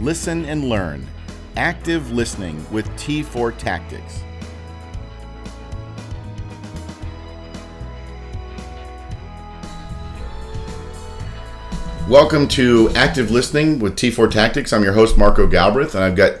[0.00, 1.06] listen, and learn.
[1.56, 4.22] Active listening with T4 Tactics.
[12.08, 14.72] Welcome to Active Listening with T4 Tactics.
[14.72, 16.40] I'm your host Marco Galbraith, and I've got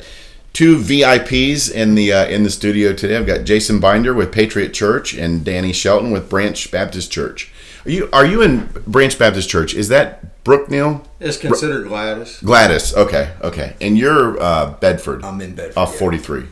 [0.52, 3.16] two VIPs in the uh, in the studio today.
[3.16, 7.52] I've got Jason Binder with Patriot Church and Danny Shelton with Branch Baptist Church.
[7.86, 9.72] Are you are you in Branch Baptist Church?
[9.72, 11.06] Is that Brookneal?
[11.20, 12.40] It's considered Gladys.
[12.40, 12.94] Gladys.
[12.96, 13.76] Okay, okay.
[13.80, 15.24] And you're uh, Bedford.
[15.24, 15.78] I'm in Bedford.
[15.78, 15.98] Off yeah.
[15.98, 16.40] 43.
[16.40, 16.48] Off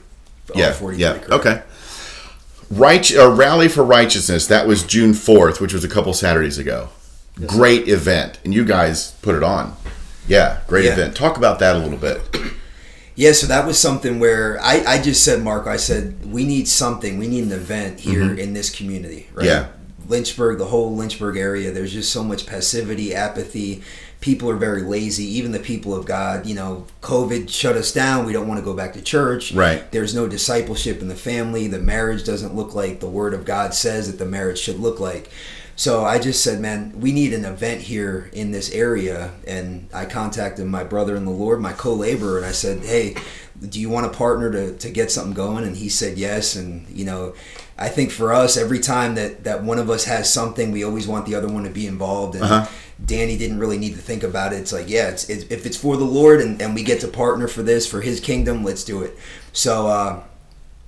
[0.55, 1.13] yeah, 43, yeah.
[1.15, 1.31] correct.
[1.31, 1.63] Okay.
[2.71, 4.47] Right, uh, rally for righteousness.
[4.47, 6.89] That was June 4th, which was a couple Saturdays ago.
[7.47, 9.77] Great event, and you guys put it on.
[10.29, 10.93] Yeah, great Yeah.
[10.93, 11.17] event.
[11.17, 12.23] Talk about that a little bit.
[13.17, 16.67] Yeah, so that was something where I, I just said, Mark, I said, we need
[16.67, 17.19] something.
[17.19, 19.47] We need an event here in this community, right?
[19.47, 19.67] Yeah.
[20.09, 23.83] Lynchburg, the whole Lynchburg area, there's just so much passivity, apathy.
[24.21, 25.25] People are very lazy.
[25.25, 28.25] Even the people of God, you know, COVID shut us down.
[28.25, 29.53] We don't want to go back to church.
[29.53, 29.91] Right.
[29.93, 31.67] There's no discipleship in the family.
[31.69, 34.99] The marriage doesn't look like the Word of God says that the marriage should look
[35.01, 35.31] like.
[35.77, 39.33] So I just said, man, we need an event here in this area.
[39.47, 43.17] And I contacted my brother in the Lord, my co laborer, and I said, hey,
[43.69, 45.65] do you want a partner to, to get something going?
[45.65, 46.55] And he said yes.
[46.55, 47.35] And, you know,
[47.77, 51.09] I think for us, every time that, that one of us has something, we always
[51.09, 52.37] want the other one to be involved.
[52.37, 52.67] And Uh-huh.
[53.05, 54.61] Danny didn't really need to think about it.
[54.61, 57.09] It's like, yeah, it's, it's, if it's for the Lord and, and we get to
[57.09, 59.19] partner for this, for his kingdom, let's do it.
[59.53, 60.23] So, uh,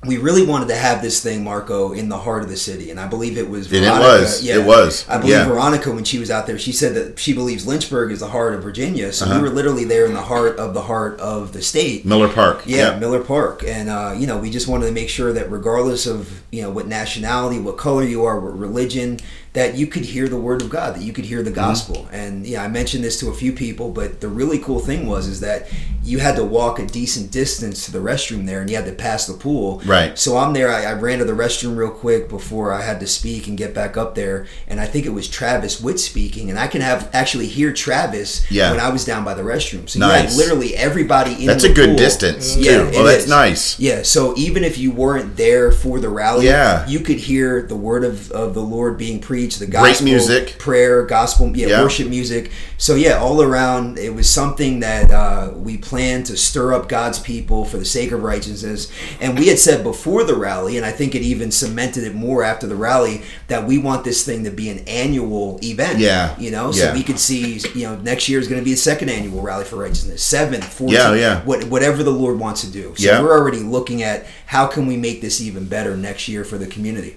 [0.05, 3.01] we really wanted to have this thing, Marco, in the heart of the city, and
[3.01, 3.67] I believe it was.
[3.67, 4.46] And it Veronica- was.
[4.46, 5.05] It was.
[5.08, 5.48] I believe Yeah.
[5.48, 8.55] Veronica, when she was out there, she said that she believes Lynchburg is the heart
[8.55, 9.12] of Virginia.
[9.12, 9.36] So Uh-huh.
[9.40, 12.05] we were literally there in the heart of the heart of the state.
[12.05, 12.62] Miller Park.
[12.67, 16.06] Yeah, Miller Park, and uh, you know, we just wanted to make sure that regardless
[16.06, 19.18] of you know what nationality, what color you are, what religion,
[19.56, 21.55] that you could hear the word of God, that you could hear the Mm-hmm.
[21.70, 22.08] gospel.
[22.12, 25.27] And yeah, I mentioned this to a few people, but the really cool thing was
[25.27, 25.68] is that
[26.05, 28.92] you had to walk a decent distance to the restroom there, and you had to
[28.92, 29.83] pass the pool.
[29.84, 30.17] Right.
[30.17, 30.70] So I'm there.
[30.70, 33.74] I, I ran to the restroom real quick before I had to speak and get
[33.74, 37.11] back up there, and I think it was Travis Witt speaking, and I can have
[37.12, 38.70] actually hear Travis Yeah.
[38.70, 39.88] when I was down by the restroom.
[39.88, 40.30] So you Nice.
[40.30, 41.46] had literally everybody in.
[41.46, 41.96] That's a good pool.
[41.96, 42.61] distance, too.
[42.61, 43.30] Yeah, Well, that's is.
[43.30, 43.80] nice.
[43.80, 46.86] Yeah, so even if you weren't there for the rally, Yeah.
[46.86, 50.58] you could hear the word of, of the Lord being preached, the Great gospel, music.
[50.58, 51.83] prayer, gospel, yeah, Yeah.
[51.83, 52.51] worship music.
[52.79, 57.18] So yeah, all around, it was something that uh, we planned to stir up God's
[57.18, 58.89] people for the sake of righteousness.
[59.20, 62.42] And we had said before the rally, and I think it even cemented it more
[62.42, 65.98] after the rally, that we want this thing to be an annual event.
[66.01, 66.35] Yeah.
[66.39, 66.92] you know, so Yeah.
[66.95, 69.64] we could see, you know, next year is going to be a second annual rally
[69.64, 71.40] for righteousness, seventh, 14th, Yeah, yeah.
[71.45, 72.95] what, whatever the Lord wants to do.
[72.96, 73.23] So Yeah.
[73.23, 76.67] we're already looking at how can we make this even better next year for the
[76.67, 77.17] community.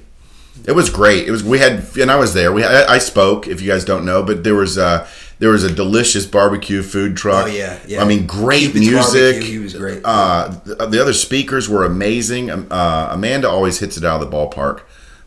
[0.66, 1.28] It was great.
[1.28, 2.52] It was we had and I was there.
[2.52, 5.08] We I, I spoke if you guys don't know, but there was uh
[5.40, 7.46] there was a delicious barbecue food truck.
[7.46, 8.02] Oh, yeah, yeah.
[8.02, 9.36] I mean, great Cupid's music.
[9.36, 10.02] Barbecue, he was great.
[10.04, 12.52] Uh, the, the other speakers were amazing.
[12.52, 14.82] Um, Uh, Amanda always hits it out of the ballpark.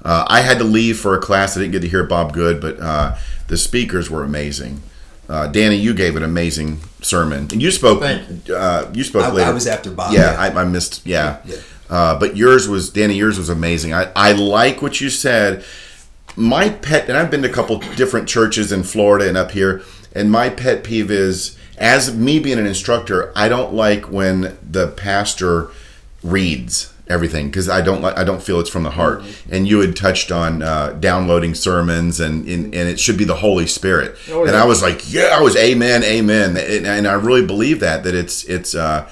[0.04, 1.56] Uh, I had to leave for a class.
[1.56, 3.16] I didn't get to hear Bob Good, but uh,
[3.48, 4.82] the speakers were amazing.
[5.30, 8.00] Uh, Danny, you gave an amazing sermon, and you spoke.
[8.00, 9.48] Thank Uh, you spoke I, later.
[9.48, 10.12] I was after Bob.
[10.12, 11.06] Yeah, I, I missed.
[11.06, 11.56] Yeah, Yeah.
[11.92, 13.14] Uh, but yours was Danny.
[13.14, 13.92] Yours was amazing.
[13.92, 15.62] I, I like what you said.
[16.36, 19.82] My pet, and I've been to a couple different churches in Florida and up here,
[20.14, 24.88] and my pet peeve is, as me being an instructor, I don't like when the
[24.88, 25.68] pastor
[26.22, 29.20] reads everything because I don't like I don't feel it's from the heart.
[29.20, 29.54] Mm-hmm.
[29.54, 33.34] And you had touched on uh, downloading sermons, and, and and it should be the
[33.34, 34.16] Holy Spirit.
[34.30, 34.56] Oh, And.
[34.56, 38.14] I was like, yeah, I was amen, amen, and, and I really believe that that
[38.14, 38.74] it's it's.
[38.74, 39.10] Uh,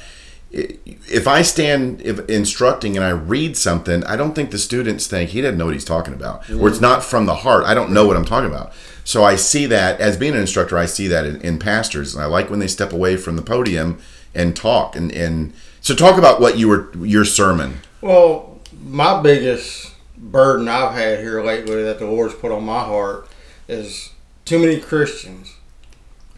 [0.52, 5.40] if I stand instructing and I read something, I don't think the students think he
[5.40, 7.64] doesn't know what he's talking about, or it's not from the heart.
[7.64, 8.72] I don't know what I'm talking about.
[9.04, 12.22] So I see that as being an instructor, I see that in, in pastors, and
[12.22, 14.00] I like when they step away from the podium
[14.34, 14.96] and talk.
[14.96, 17.80] And, and so, talk about what you were your sermon.
[18.00, 23.28] Well, my biggest burden I've had here lately that the Lord's put on my heart
[23.68, 24.12] is
[24.44, 25.56] too many Christians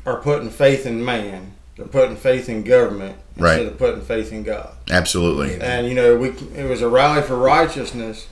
[0.04, 1.54] are putting faith in man.
[1.82, 3.54] They're putting faith in government Right.
[3.60, 4.70] instead of putting faith in God.
[4.90, 8.26] Absolutely, And you know, we it was a rally for righteousness.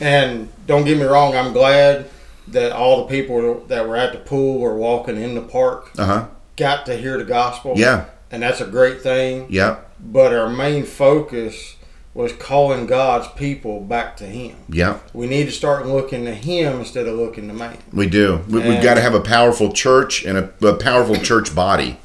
[0.00, 2.08] And don't get me wrong, I'm glad
[2.48, 6.04] that all the people that were at the pool or walking in the park uh
[6.06, 6.24] huh,
[6.56, 7.74] got to hear the gospel.
[7.76, 8.06] Yeah.
[8.30, 9.46] and that's a great thing.
[9.50, 9.92] Yep.
[10.00, 11.76] But our main focus
[12.14, 14.56] was calling God's people back to Him.
[14.68, 14.98] Yeah.
[15.12, 17.76] We need to start looking to Him instead of looking to man.
[17.92, 18.40] We do.
[18.48, 21.98] We, we've got to have a powerful church and a, a powerful church body.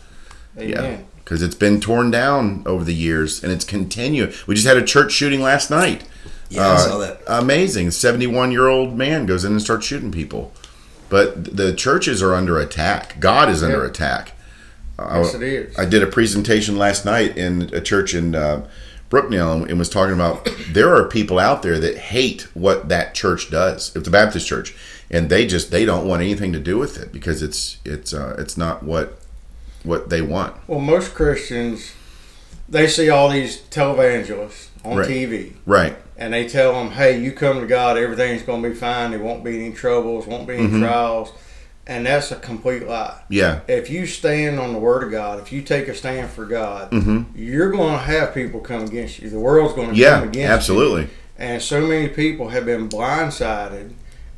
[0.58, 0.70] Amen.
[0.70, 0.98] Yeah.
[1.24, 4.34] Because it's been torn down over the years and it's continuing.
[4.46, 6.04] We just had a church shooting last night.
[6.50, 7.22] Yeah, I saw that.
[7.28, 7.92] Amazing.
[7.92, 10.54] 71 year old man goes in and starts shooting people.
[11.10, 13.20] But the churches are under attack.
[13.20, 13.88] God is under Yeah.
[13.90, 14.34] attack.
[15.00, 15.78] Yes, it is.
[15.78, 18.68] I did a presentation last night in a church in uh,
[19.10, 23.50] Brookneal and was talking about there are people out there that hate what that church
[23.50, 23.96] does.
[23.96, 24.76] It's a Baptist church,
[25.10, 28.36] and they just they don't want anything to do with it because it's it's uh,
[28.38, 29.20] it's not what
[29.84, 30.56] what they want.
[30.68, 31.94] Well, most Christians,
[32.70, 35.08] they see all these televangelists on Right.
[35.08, 35.96] TV, Right.
[36.18, 39.12] and they tell them, "Hey, you come to God, everything's going to be fine.
[39.12, 40.82] There won't be any troubles, won't be any Mm-hmm.
[40.84, 41.32] trials,"
[41.88, 43.16] and that's a complete lie.
[43.30, 43.60] Yeah.
[43.68, 46.92] If you stand on the Word of God, if you take a stand for God,
[46.92, 47.22] Mm-hmm.
[47.36, 49.30] you're going to have people come against you.
[49.30, 50.20] The world's going to Yeah.
[50.20, 50.46] come against you.
[50.54, 51.08] Absolutely.
[51.38, 53.92] And so many people have been blindsided.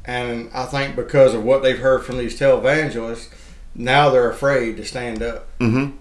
[0.06, 3.28] And I think because of what they've heard from these televangelists,
[3.76, 5.48] now they're afraid to stand up.
[5.60, 5.98] Mm-hmm.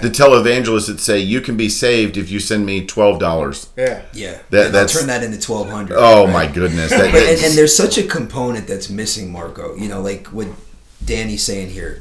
[0.00, 3.68] The televangelists that say you can be saved if you send me twelve dollars.
[3.76, 4.02] Yeah.
[4.12, 5.96] Yeah, That- that's- turn that into twelve hundred.
[5.98, 6.90] Oh my goodness!
[6.94, 9.74] That, But, and, and there's such a component that's missing, Marco.
[9.76, 10.48] You know, like what
[11.04, 12.00] Danny's saying here.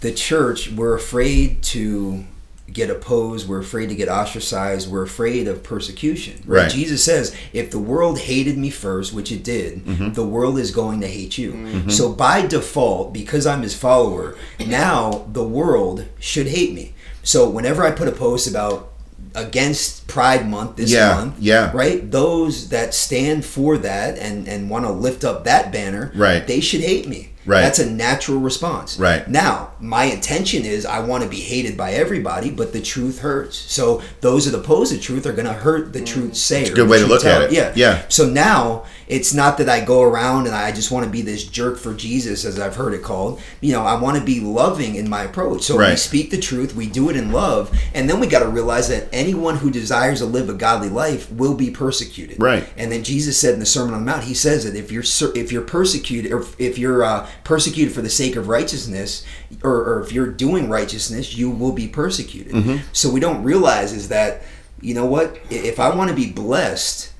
[0.00, 2.24] The church, we're afraid to
[2.72, 3.48] get opposed.
[3.48, 4.90] We're afraid to get ostracized.
[4.90, 6.42] We're afraid of persecution.
[6.46, 6.62] Right?
[6.62, 6.70] Right.
[6.70, 10.12] Jesus says, if the world hated me first, which it did, Mm-hmm.
[10.12, 11.88] the world is going to hate you.
[11.90, 16.94] So by default, because I'm his follower, now the world should hate me.
[17.22, 18.88] So whenever I put a post about
[19.34, 21.70] against Pride Month this Yeah, month, yeah.
[21.74, 22.10] right?
[22.10, 26.46] Those that stand for that and and want to lift up that banner, Right.
[26.46, 27.32] They should hate me.
[27.50, 27.62] Right.
[27.62, 28.96] That's a natural response.
[28.96, 29.28] Right.
[29.28, 33.56] Now, my intention is I want to be hated by everybody, but the truth hurts.
[33.56, 36.06] So those that oppose the truth are going to hurt the mm.
[36.06, 36.70] truth sayer.
[36.70, 37.52] a good way to truth look at it.
[37.52, 37.72] Yeah.
[37.74, 38.04] Yeah.
[38.08, 41.42] So now it's not that I go around and I just want to be this
[41.42, 43.42] jerk for Jesus, as I've heard it called.
[43.60, 45.62] You know, I want to be loving in my approach.
[45.62, 48.48] So we speak the truth, we do it in love, and then we got to
[48.48, 52.40] realize that anyone who desires to live a godly life will be persecuted.
[52.40, 52.68] Right.
[52.76, 55.04] And then Jesus said in the Sermon on the Mount, he says that if you're
[55.34, 59.26] if you're persecuted or if you're uh, persecuted for the sake of righteousness,
[59.64, 62.52] or, or if you're doing righteousness, you will be persecuted.
[62.52, 62.84] Mm-hmm.
[62.92, 64.42] So we don't realize is that
[64.80, 65.36] you know what?
[65.50, 67.12] If I want to be blessed,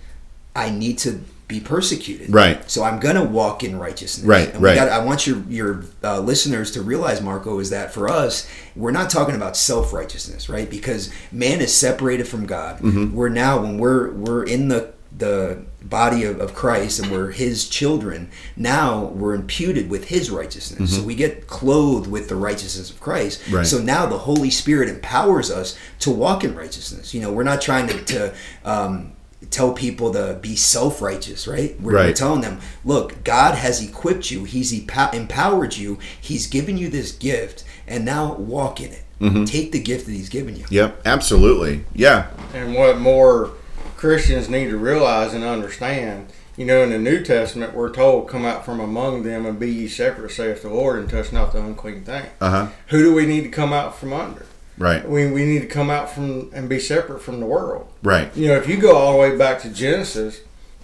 [0.54, 2.32] I need to be persecuted.
[2.32, 2.70] Right.
[2.70, 4.26] So I'm gonna walk in righteousness.
[4.26, 4.76] Right, And right.
[4.76, 8.92] Gotta, I want your your uh, listeners to realize, Marco, is that for us, we're
[8.92, 10.70] not talking about self righteousness, right?
[10.70, 12.78] Because man is separated from God.
[12.78, 13.14] Mm-hmm.
[13.14, 17.68] We're now when we're we're in the the body of, of Christ and we're his
[17.68, 20.96] children, now we're imputed with his righteousness.
[20.96, 23.40] So we get clothed with the righteousness of Christ.
[23.42, 23.56] Mm-hmm.
[23.56, 23.66] Right.
[23.66, 27.12] So now the Holy Spirit empowers us to walk in righteousness.
[27.12, 29.12] You know, we're not trying to, to um,
[29.48, 31.80] tell people to be self righteous, right?
[31.80, 36.76] We're, we're telling them, look, God has equipped you, He's epo- empowered you, He's given
[36.76, 39.04] you this gift, and now walk in it.
[39.20, 39.44] Mm-hmm.
[39.44, 40.64] Take the gift that He's given you.
[40.70, 41.02] Yep.
[41.04, 41.84] Absolutely.
[41.94, 42.30] Yeah.
[42.54, 43.52] And what more
[43.96, 48.44] Christians need to realize and understand, you know, in the New Testament, we're told, "Come
[48.44, 51.62] out from among them and be ye separate," saith the Lord, and touch not the
[51.62, 52.26] unclean thing.
[52.40, 52.68] Uh huh.
[52.88, 54.46] Who do we need to come out from under?
[54.78, 55.06] Right.
[55.06, 57.92] We, we need to come out from and be separate from the world.
[58.02, 58.34] Right.
[58.36, 60.40] You know, if you go all the way back to Genesis,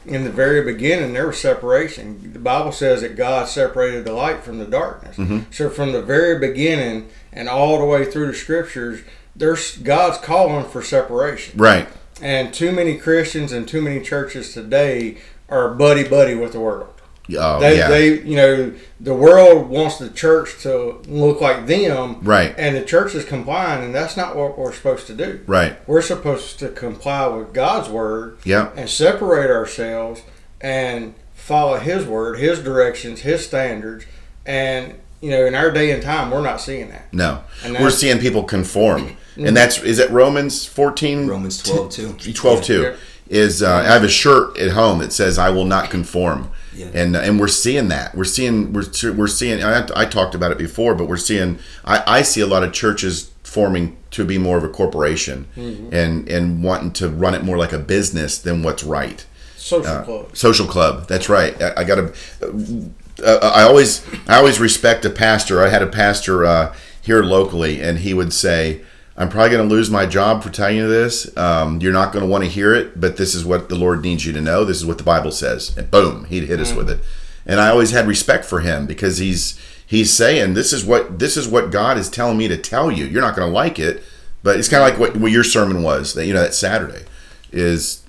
[0.07, 2.33] in the very beginning, there was separation.
[2.33, 5.17] The Bible says that God separated the light from the darkness.
[5.17, 5.51] Mm-hmm.
[5.51, 9.01] So from the very beginning and all the way through the scriptures,
[9.35, 11.59] there's God's calling for separation.
[11.59, 11.89] Right.
[12.23, 16.96] And too many Christians and too many churches today are buddy buddy with the world.
[17.37, 17.89] Oh They, yeah.
[17.89, 22.55] they, you know, the world wants the church to look like them, Right.
[22.57, 25.41] And the church is complying, and that's not what we're supposed to do.
[25.47, 25.77] right.
[25.89, 28.75] We're supposed to comply with God's word Yep.
[28.77, 30.23] and separate ourselves
[30.61, 34.05] and follow His word, His directions, His standards.
[34.45, 37.13] And you know, in our day and time, we're not seeing that.
[37.13, 37.43] No.
[37.65, 41.27] And We're seeing people conform, and that's is it Romans fourteen.
[41.27, 42.33] Romans 12, too.
[42.35, 42.95] 12 2 Yeah.
[43.29, 46.51] is uh, I have a shirt at home that says I will not conform.
[46.77, 46.91] Yeah.
[46.95, 48.15] And, and we're seeing that.
[48.15, 52.03] We're seeing we're, we're seeing I, I talked about it before but we're seeing I,
[52.07, 56.63] I see a lot of churches forming to be more of a corporation and and
[56.63, 59.25] wanting to run it more like a business than what's right.
[59.57, 60.39] Social clubs.
[60.39, 61.09] social club.
[61.09, 61.61] That's right.
[61.61, 65.63] I, I gotta uh, i always i always respect a pastor.
[65.63, 68.83] I had a pastor uh, here locally and he would say
[69.17, 72.25] i'm probably going to lose my job for telling you this um, you're not going
[72.25, 74.65] to want to hear it but this is what the lord needs you to know
[74.65, 77.01] this is what the bible says and boom he'd hit us with it
[77.45, 81.37] and i always had respect for him because he's he's saying this is what this
[81.37, 84.03] is what god is telling me to tell you you're not going to like it
[84.43, 87.05] But it's kind of like what, what your sermon was that you know that Saturday
[87.51, 88.05] is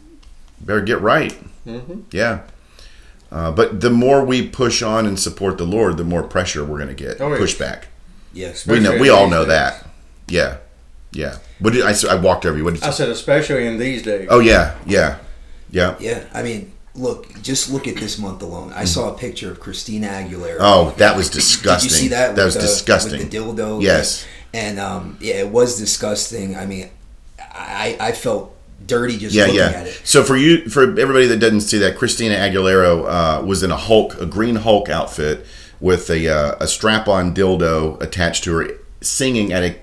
[0.62, 1.36] better get right.
[1.66, 2.02] Mm-hmm.
[2.12, 2.42] Yeah.
[3.32, 6.78] Uh, but the more we push on and support the Lord, the more pressure we're
[6.78, 7.20] going to get.
[7.20, 7.32] Oh.
[7.32, 7.86] Pushback.
[8.34, 8.68] Yes.
[8.68, 9.00] We know.
[9.00, 9.88] We all know that.
[10.28, 10.58] Yeah.
[11.12, 11.38] Yeah.
[11.60, 11.94] What did I?
[12.12, 12.64] I walked over you.
[12.64, 12.88] What did you?
[12.88, 14.28] I said, especially in these days.
[14.30, 14.78] Oh yeah.
[14.86, 15.18] Yeah.
[15.70, 15.96] Yeah.
[16.00, 16.24] Yeah.
[16.34, 18.72] I mean, look, just look at this month alone.
[18.74, 20.58] I saw a picture of Christina Aguilera.
[20.60, 21.90] Oh, that was disgusting.
[21.90, 22.36] Did you see that?
[22.36, 23.20] That was the- disgusting.
[23.20, 23.82] With the dildo.
[23.82, 24.26] Yes.
[24.54, 26.56] And um, yeah, it was disgusting.
[26.56, 26.90] I mean,
[27.40, 29.66] I I felt dirty just Yeah, looking yeah.
[29.72, 30.02] at it.
[30.04, 33.78] So for you, for everybody that doesn't see that, Christina Aguilera uh, was in a
[33.78, 35.46] Hulk, a green Hulk outfit
[35.80, 38.70] with a uh, a strap-on dildo attached to her,
[39.02, 39.76] singing at a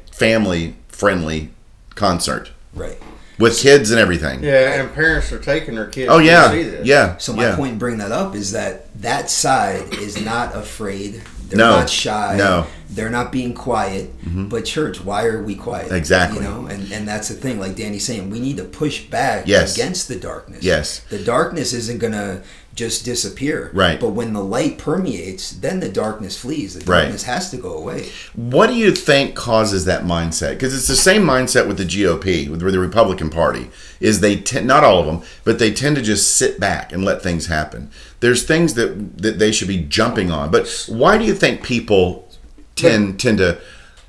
[0.95, 1.51] family-friendly
[1.95, 2.99] concert Right.
[3.39, 4.43] with kids and everything.
[4.43, 6.87] Yeah, and parents are taking their kids Oh to yeah, see this.
[6.87, 7.17] yeah.
[7.19, 7.57] So my yeah.
[7.57, 11.23] point in bringing that up is that that side is not afraid.
[11.49, 11.71] They're No.
[11.77, 12.37] not shy.
[12.37, 12.63] No.
[12.63, 12.95] Mm-hmm.
[12.95, 14.13] They're not being quiet.
[14.49, 15.93] But church, why are we quiet?
[15.93, 16.39] Exactly.
[16.39, 17.59] You know, and, and that's the thing.
[17.61, 19.75] Like Danny's saying, we need to push back Yes.
[19.77, 20.63] against the darkness.
[20.65, 21.01] Yes.
[21.11, 22.43] The darkness isn't gonna
[22.75, 23.71] just disappear.
[23.73, 24.00] Right.
[24.00, 26.75] But when the light permeates, then the darkness flees.
[26.75, 27.02] The Right.
[27.02, 28.09] darkness has to go away.
[28.35, 30.50] What do you think causes that mindset?
[30.50, 33.71] Because it's the same mindset with the GOP, with the Republican Party.
[34.00, 37.04] Is they tend, not all of them, but they tend to just sit back and
[37.04, 37.90] let things happen.
[38.21, 40.50] There's things that that they should be jumping on.
[40.50, 42.28] But why do you think people
[42.76, 43.59] tend tend to?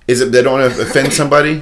[0.08, 1.62] Is it they don't want to offend somebody?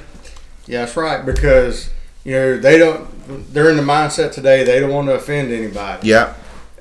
[0.67, 1.25] Yeah, that's right.
[1.25, 1.89] Because
[2.23, 3.07] you know they don't.
[3.53, 4.63] They're in the mindset today.
[4.63, 6.07] They don't want to offend anybody.
[6.07, 6.33] Yeah,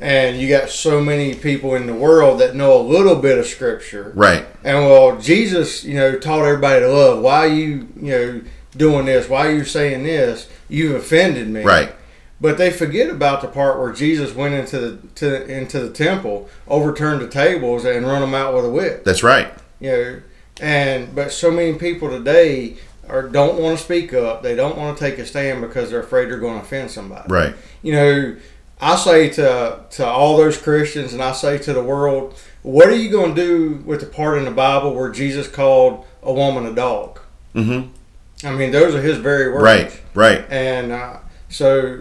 [0.02, 3.46] And you got so many people in the world that know a little bit of
[3.46, 4.12] scripture.
[4.16, 4.44] right.
[4.64, 7.22] And well, Jesus, you know, taught everybody to love.
[7.22, 8.40] Why are you, you know,
[8.76, 9.28] doing this?
[9.28, 10.50] Why are you saying this?
[10.68, 11.62] You've offended me.
[11.62, 11.94] Right.
[12.40, 16.48] But they forget about the part where Jesus went into the to, into the temple,
[16.66, 19.04] overturned the tables, and run them out with a whip.
[19.04, 19.54] That's right.
[19.78, 20.22] You know,
[20.60, 22.78] and but so many people today
[23.08, 24.42] are don't want to speak up.
[24.42, 27.32] They don't want to take a stand because they're afraid they're going to offend somebody.
[27.32, 27.54] Right.
[27.82, 28.36] You know,
[28.82, 32.96] I say to to all those Christians, and I say to the world, what are
[32.96, 36.66] you going to do with the part in the Bible where Jesus called a woman
[36.66, 37.20] a dog?
[37.54, 38.46] Mm-hmm.
[38.46, 39.62] I mean, those are his very words.
[39.62, 40.02] Right.
[40.14, 40.44] Right.
[40.50, 42.00] And uh, so,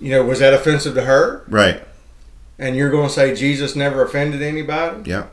[0.00, 1.44] you know, was that offensive to her?
[1.48, 1.82] Right.
[2.58, 5.10] And you're going to say Jesus never offended anybody?
[5.10, 5.26] Yeah.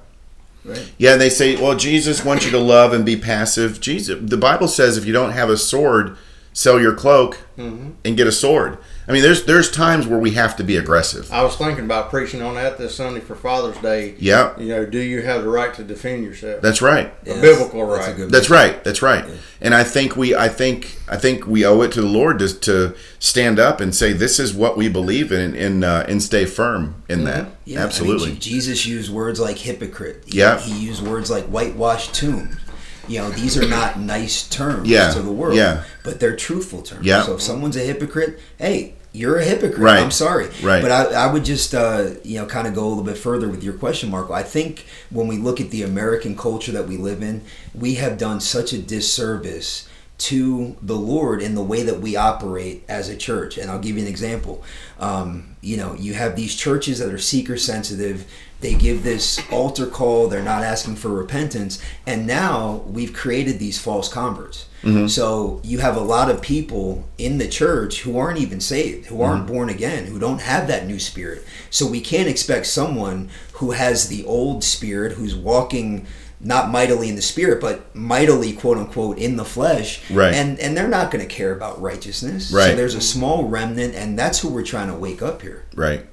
[0.65, 0.91] Right.
[0.97, 3.79] Yeah, they say, well, Jesus wants you to love and be passive.
[3.79, 6.17] Jesus, the Bible says if you don't have a sword,
[6.51, 8.77] sell your cloak hmm and get a sword.
[9.09, 11.31] I mean, there's there's times where we have to be aggressive.
[11.33, 14.13] I was thinking about preaching on that this Sunday for Father's Day.
[14.19, 16.61] Yeah, You know, do you have the right to defend yourself?
[16.61, 17.11] that's right.
[17.23, 18.15] A biblical right.
[18.15, 18.83] good That's right.
[18.83, 19.27] That's right.
[19.27, 19.35] Yeah.
[19.61, 22.53] And I think we, I think, I think we owe it to the Lord to,
[22.59, 26.45] to stand up and say this is what we believe in, and uh, and stay
[26.45, 27.47] firm in that.
[27.65, 28.35] Yeah, I mean, Absolutely.
[28.35, 30.23] Jesus used words like hypocrite.
[30.27, 30.59] He, Yeah.
[30.59, 32.59] He used words like whitewashed tomb.
[33.07, 35.55] You know, these are not nice terms Yeah, to the world.
[35.55, 35.83] yeah.
[36.03, 37.03] But they're truthful terms.
[37.07, 37.23] Yeah.
[37.23, 39.79] So if someone's a hypocrite, hey, you're a hypocrite.
[39.79, 39.99] Right.
[39.99, 40.49] I'm sorry.
[40.61, 40.81] Right.
[40.81, 43.49] But I, I would just, uh, you know, kind of go a little bit further
[43.49, 44.33] with your question, Marco.
[44.33, 48.17] I think when we look at the American culture that we live in, we have
[48.17, 49.87] done such a disservice
[50.19, 53.57] to the Lord in the way that we operate as a church.
[53.57, 54.63] And I'll give you an example.
[54.99, 58.29] Um, you know, you have these churches that are seeker sensitive.
[58.61, 60.27] They give this altar call.
[60.27, 61.81] They're not asking for repentance.
[62.05, 64.67] And now we've created these false converts.
[64.83, 65.07] Mm-hmm.
[65.07, 69.21] So you have a lot of people in the church who aren't even saved, who
[69.21, 69.53] aren't mm-hmm.
[69.53, 71.45] born again, who don't have that new spirit.
[71.69, 76.05] So we can't expect someone who has the old spirit, who's walking
[76.41, 80.01] not mightily in the spirit, but mightily quote unquote in the flesh.
[80.09, 80.33] Right.
[80.33, 82.49] And and they're not going to care about righteousness.
[82.49, 82.75] So Right.
[82.77, 85.65] there's a small remnant, and that's who we're trying to wake up here.
[85.75, 86.05] Right.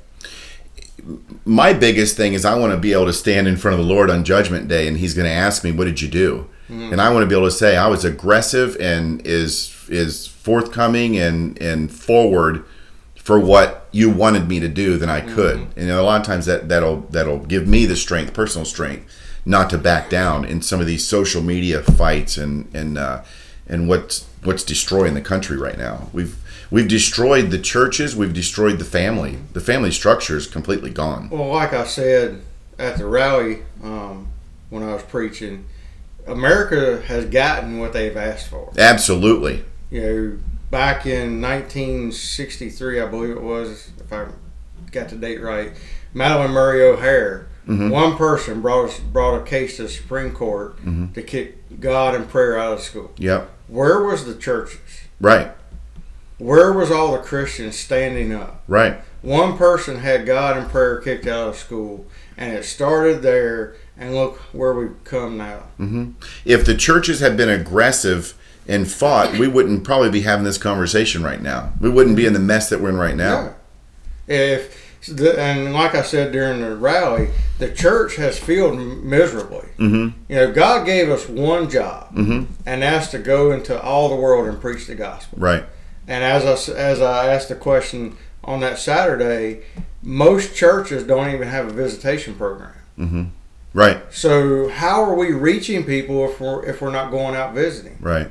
[1.45, 3.93] My biggest thing is I want to be able to stand in front of the
[3.93, 6.49] Lord on Judgment Day, and He's going to ask me, "What did you do?"
[6.93, 11.17] And I want to be able to say I was aggressive and is is forthcoming
[11.17, 12.65] and and forward
[13.15, 15.57] for what you wanted me to do than I could.
[15.77, 18.65] And you know, a lot of times that that'll that'll give me the strength, personal
[18.65, 19.13] strength,
[19.45, 23.23] not to back down in some of these social media fights and and uh,
[23.69, 26.09] and what's what's destroying the country right now.
[26.13, 26.37] We've
[26.71, 28.17] we've destroyed the churches.
[28.17, 29.39] We've destroyed the family.
[29.53, 31.31] The family structure is completely gone.
[31.31, 32.43] Well, like I said
[32.79, 34.29] at the rally um,
[34.71, 35.67] when I was preaching,
[36.27, 38.73] America has gotten what they've asked for.
[38.77, 39.65] Absolutely.
[39.91, 40.39] You know,
[40.71, 44.27] back in 1963, I believe it was, if I
[44.91, 45.73] got the date right,
[46.15, 50.77] Madalyn Murray O'Hair, one person brought us, brought a case to the Supreme Court
[51.15, 53.13] to kick God and prayer out of school.
[53.17, 53.51] Yep.
[53.69, 54.81] Where was the churches?
[55.21, 55.51] Right.
[56.39, 58.63] Where was all the Christians standing up?
[58.69, 59.01] Right.
[59.23, 63.75] One person had God and prayer kicked out of school, and it started there.
[63.99, 65.63] And look where we've come now.
[66.45, 68.35] If the churches had been aggressive
[68.69, 71.73] and fought, we wouldn't probably be having this conversation right now.
[71.81, 73.55] We wouldn't be in the mess that we're in right now.
[74.29, 74.35] Yeah.
[74.35, 79.67] If the, and like I said during the rally, the church has failed miserably.
[79.79, 80.09] Mm-hmm.
[80.29, 82.49] You know, God gave us one job, Mhm.
[82.67, 85.39] and that's to go into all the world and preach the gospel.
[85.41, 85.65] Right.
[86.09, 89.63] And as I, as I asked the question on that Saturday,
[90.03, 92.73] most churches don't even have a visitation program.
[92.99, 93.25] Mm-hmm.
[93.75, 94.03] Right.
[94.11, 97.99] So how are we reaching people if we're if we're not going out visiting?
[98.01, 98.31] Right.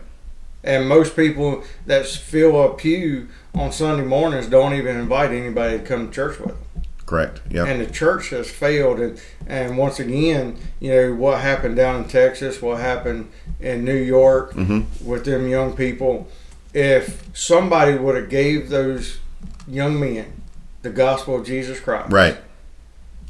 [0.64, 5.84] And most people that fill a pew on Sunday mornings don't even invite anybody to
[5.84, 6.84] come to church with them.
[7.06, 7.42] Correct.
[7.52, 7.66] Yeah.
[7.66, 9.00] And the church has failed.
[9.00, 13.30] And, and once again, you know, what happened down in Texas, what happened
[13.60, 15.06] in New York Mm-hmm.
[15.08, 16.28] with them young people,
[16.76, 19.20] if somebody would have gave those
[19.68, 20.42] young men
[20.82, 22.38] the gospel of Jesus Christ Right.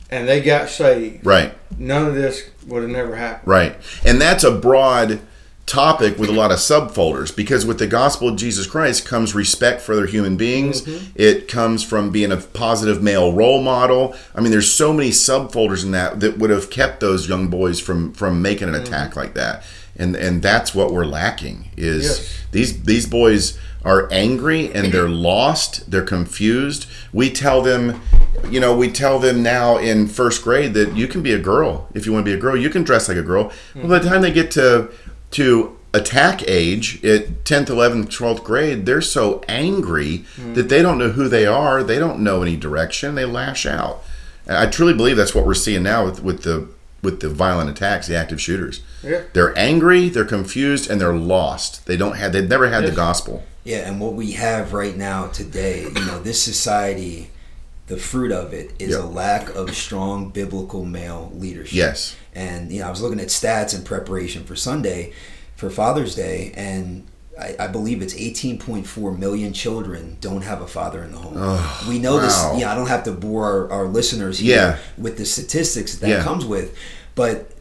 [0.09, 1.53] and they got saved, Right.
[1.77, 3.47] none of this would have never happened.
[3.47, 3.75] Right.
[4.03, 5.19] And that's a broad
[5.67, 9.81] topic with a lot of subfolders because with the gospel of Jesus Christ comes respect
[9.81, 10.81] for other human beings.
[10.81, 11.05] Mm-hmm.
[11.15, 14.15] It comes from being a positive male role model.
[14.35, 17.79] I mean, there's so many subfolders in that that would have kept those young boys
[17.79, 19.19] from from making an attack mm-hmm.
[19.19, 19.63] like that.
[19.97, 22.39] And and that's what we're lacking is Yes.
[22.51, 26.87] these these boys are angry and they're lost, they're confused.
[27.13, 28.01] We tell them
[28.49, 31.87] you know, we tell them now in first grade that you can be a girl
[31.93, 32.55] if you want to be a girl.
[32.55, 33.51] You can dress like a girl.
[33.73, 34.89] Well, by the time they get to
[35.31, 40.53] to attack age at 10th, 11th, 12th grade, they're so angry hmm.
[40.53, 41.83] that they don't know who they are.
[41.83, 43.15] They don't know any direction.
[43.15, 44.03] They lash out.
[44.45, 46.67] And I truly believe that's what we're seeing now with, with the
[47.05, 48.81] with the violent attacks, the active shooters.
[49.03, 49.21] Yeah.
[49.33, 51.85] They're angry, they're confused, and they're lost.
[51.85, 53.43] They don't have they've never had the gospel.
[53.63, 57.29] Yeah, and what we have right now today, you know, this society,
[57.87, 59.03] the fruit of it is Yeah.
[59.03, 61.73] a lack of strong biblical male leadership.
[61.75, 62.15] Yes.
[62.33, 65.13] And you know, I was looking at stats in preparation for Sunday,
[65.55, 67.05] for Father's Day, and
[67.39, 71.33] I, I believe it's 18.4 million children don't have a father in the home.
[71.37, 72.33] Oh, we know this.
[72.57, 74.77] Yeah, I don't have to bore our, our listeners here Yeah.
[74.97, 76.75] with the statistics that, that comes with,
[77.15, 77.51] but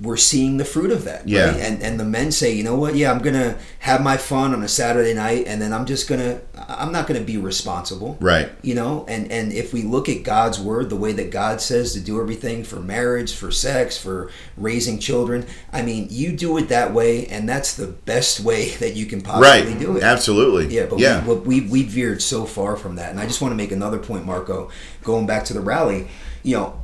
[0.00, 1.26] we're seeing the fruit of that.
[1.26, 1.46] Yeah.
[1.52, 1.56] right?
[1.56, 2.94] And and the men say, you know what?
[2.96, 6.40] Yeah, I'm gonna have my fun on a Saturday night, and then I'm just gonna.
[6.68, 8.50] I'm not gonna be responsible Right.
[8.62, 11.92] you know and and if we look at god's word the way that god says
[11.92, 16.68] to do everything for marriage for sex for raising children i mean you do it
[16.70, 19.78] that way and that's the best way that you can possibly Right.
[19.78, 20.74] do it Absolutely.
[20.74, 21.24] yeah but yeah.
[21.24, 23.98] We, we, we veered so far from that and i just want to make another
[23.98, 24.68] point marco
[25.04, 26.08] going back to the rally
[26.42, 26.80] you know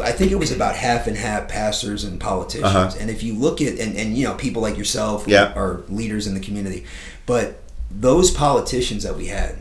[0.00, 2.64] I think it was about half and half pastors and politicians.
[2.74, 2.90] Uh-huh.
[3.00, 5.52] And if you look at and, and you know people like yourself Yeah.
[5.54, 6.84] are leaders in the community,
[7.26, 9.56] but those politicians that we had,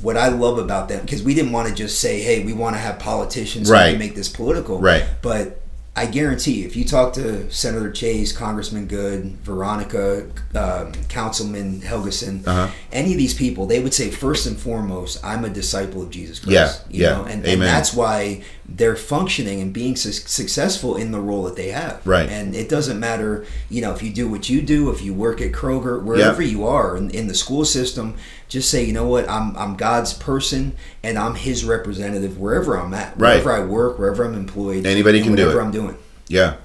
[0.00, 2.74] what I love about them because we didn't want to just say, "Hey, we want
[2.76, 3.90] to have politicians so we Right.
[3.90, 5.04] can make this political." Right.
[5.20, 5.59] But
[6.00, 12.46] I guarantee, you, if you talk to Senator Chase, Congressman Good, Veronica, um, Councilman Helgeson,
[12.46, 12.68] Uh-huh.
[12.90, 16.38] any of these people, they would say first and foremost, "I'm a disciple of Jesus
[16.38, 16.54] Christ."
[16.88, 17.10] Yeah, you yeah.
[17.18, 17.24] know?
[17.24, 21.68] and, and that's why they're functioning and being su- successful in the role that they
[21.70, 22.00] have.
[22.06, 22.28] Right.
[22.30, 25.42] And it doesn't matter, you know, if you do what you do, if you work
[25.42, 28.14] at Kroger, wherever you are in, in the school system,
[28.50, 32.92] just say, you know what, I'm I'm God's person and I'm His representative wherever I'm
[32.92, 33.42] at, Right.
[33.42, 35.64] wherever I work, wherever I'm employed, Anybody can do whatever it.
[35.64, 35.96] I'm doing.
[36.28, 36.56] Yeah,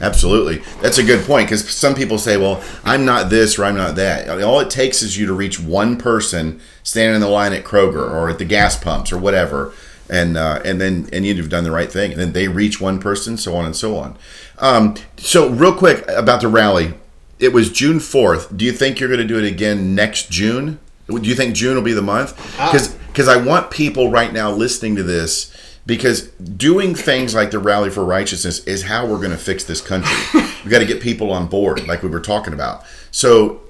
[0.00, 0.62] absolutely.
[0.80, 3.96] That's a good point because some people say, "Well, I'm not this or I'm not
[3.96, 7.28] that." I mean, all it takes is you to reach one person standing in the
[7.28, 9.72] line at Kroger or at the gas pumps or whatever,
[10.08, 12.12] and uh, and then and you've done the right thing.
[12.12, 14.16] And then they reach one person, so on and so on.
[14.58, 16.94] Um, so, real quick about the rally,
[17.38, 18.56] it was June fourth.
[18.56, 20.78] Do you think you're going to do it again next June?
[21.08, 22.36] Do you think June will be the month?
[22.56, 25.52] Because because I want people right now listening to this
[25.86, 29.80] because doing things like the rally for righteousness is how we're going to fix this
[29.80, 30.16] country.
[30.64, 32.84] we got to get people on board, like we were talking about.
[33.10, 33.60] So,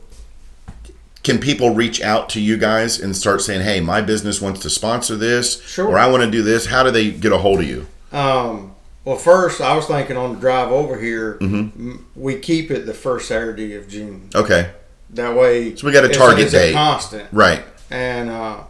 [1.23, 4.71] can people reach out to you guys and start saying, "Hey, my business wants to
[4.71, 5.89] sponsor this, Sure.
[5.89, 6.67] or I want to do this"?
[6.67, 7.87] How do they get a hold of you?
[8.13, 11.97] Um, well, first, I was thinking on the drive over here, Mm-hmm.
[12.15, 14.29] we keep it the first Saturday of June.
[14.35, 14.71] Okay,
[15.15, 16.71] That way, So we got a target it's date.
[16.71, 17.29] A constant.
[17.33, 17.63] right.
[17.91, 18.61] And uh,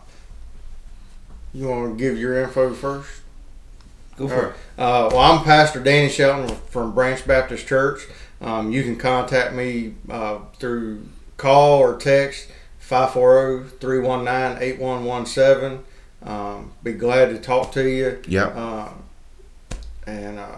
[1.54, 3.11] you want to give your info first?
[4.16, 4.54] Go for All it.
[4.76, 8.02] Uh, well, I'm Pastor Danny Shelton from Branch Baptist Church.
[8.40, 12.48] Um, you can contact me uh, through call or text
[12.90, 15.80] oh, 540-319-8117.
[16.22, 18.46] Um, be glad to talk to you Yeah.
[18.46, 18.88] uh,
[20.07, 20.57] and uh,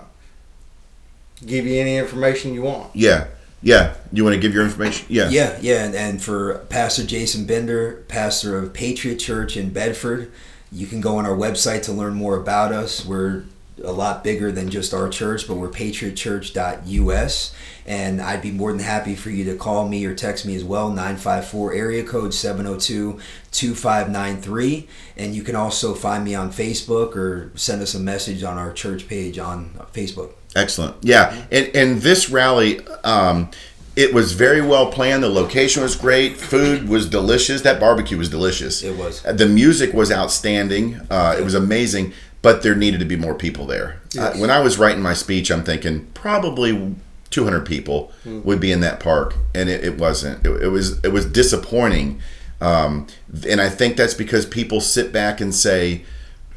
[1.45, 2.95] give you any information you want.
[2.95, 3.27] Yeah.
[3.67, 3.95] Yeah.
[4.13, 5.07] You want to give your information?
[5.09, 5.29] Yeah.
[5.29, 10.31] Yeah, yeah, and, and for Pastor Jason Bender, pastor of Patriot Church in Bedford,
[10.71, 13.05] you can go on our website to learn more about us.
[13.05, 13.43] We're
[13.83, 17.55] a lot bigger than just our church, but we're patriotchurch.us.
[17.87, 20.63] And I'd be more than happy for you to call me or text me as
[20.63, 23.19] well, 954 area code 702
[23.51, 24.89] 2593.
[25.17, 28.73] And you can also find me on Facebook or send us a message on our
[28.73, 30.35] church page on Facebook.
[30.57, 30.97] Excellent.
[31.03, 31.45] Yeah.
[31.53, 33.51] And, and this rally, um,
[33.95, 35.23] it was very well planned.
[35.23, 36.37] The location was great.
[36.37, 37.63] Food was delicious.
[37.63, 38.83] That barbecue was delicious.
[38.83, 39.23] It was.
[39.23, 41.01] The music was outstanding.
[41.11, 44.01] Uh, it was amazing, but there needed to be more people there.
[44.19, 46.95] Uh, when I was writing my speech, I'm thinking probably
[47.31, 50.45] 200 people would be in that park, and it, it wasn't.
[50.47, 52.21] It, it was it was disappointing,
[52.61, 53.07] um,
[53.49, 56.05] and I think that's because people sit back and say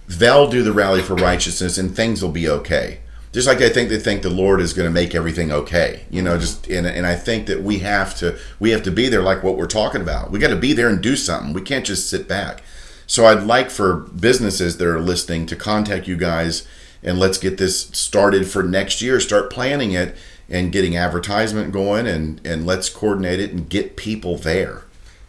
[0.08, 3.00] they'll do the rally for righteousness and things will be okay.
[3.32, 6.22] Just like I think they think the Lord is going to make everything okay, you
[6.22, 6.40] know.
[6.40, 9.44] Just and, and I think that we have to we have to be there, like
[9.44, 10.32] what we're talking about.
[10.32, 11.54] We got to be there and do something.
[11.54, 12.64] We can't just sit back.
[13.06, 16.68] So I'd like for businesses that are listening to contact you guys
[17.02, 19.20] and let's get this started for next year.
[19.20, 20.16] Start planning it
[20.50, 24.84] and getting advertisement going and and let's coordinate it and get people there.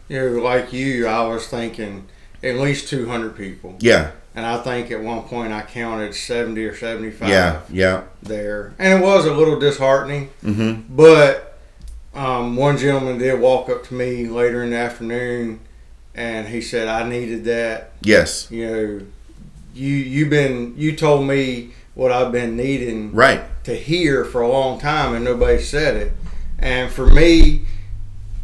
[0.09, 2.07] You know, like you, I was thinking
[2.43, 3.77] at least 200 people.
[3.79, 8.03] Yeah, And I think at one point I counted 70 or 75 yeah, yeah.
[8.23, 8.73] there.
[8.79, 10.29] And it was a little disheartening.
[10.43, 10.95] Mm-hmm.
[10.95, 11.57] But
[12.13, 15.59] um, one gentleman did walk up to me later in the afternoon
[16.15, 17.91] and he said, I needed that.
[18.01, 19.05] Yes, You know,
[19.73, 23.41] you, you've been, you told me what I've been needing right.
[23.65, 26.13] to hear for a long time and nobody said it.
[26.57, 27.65] And for me,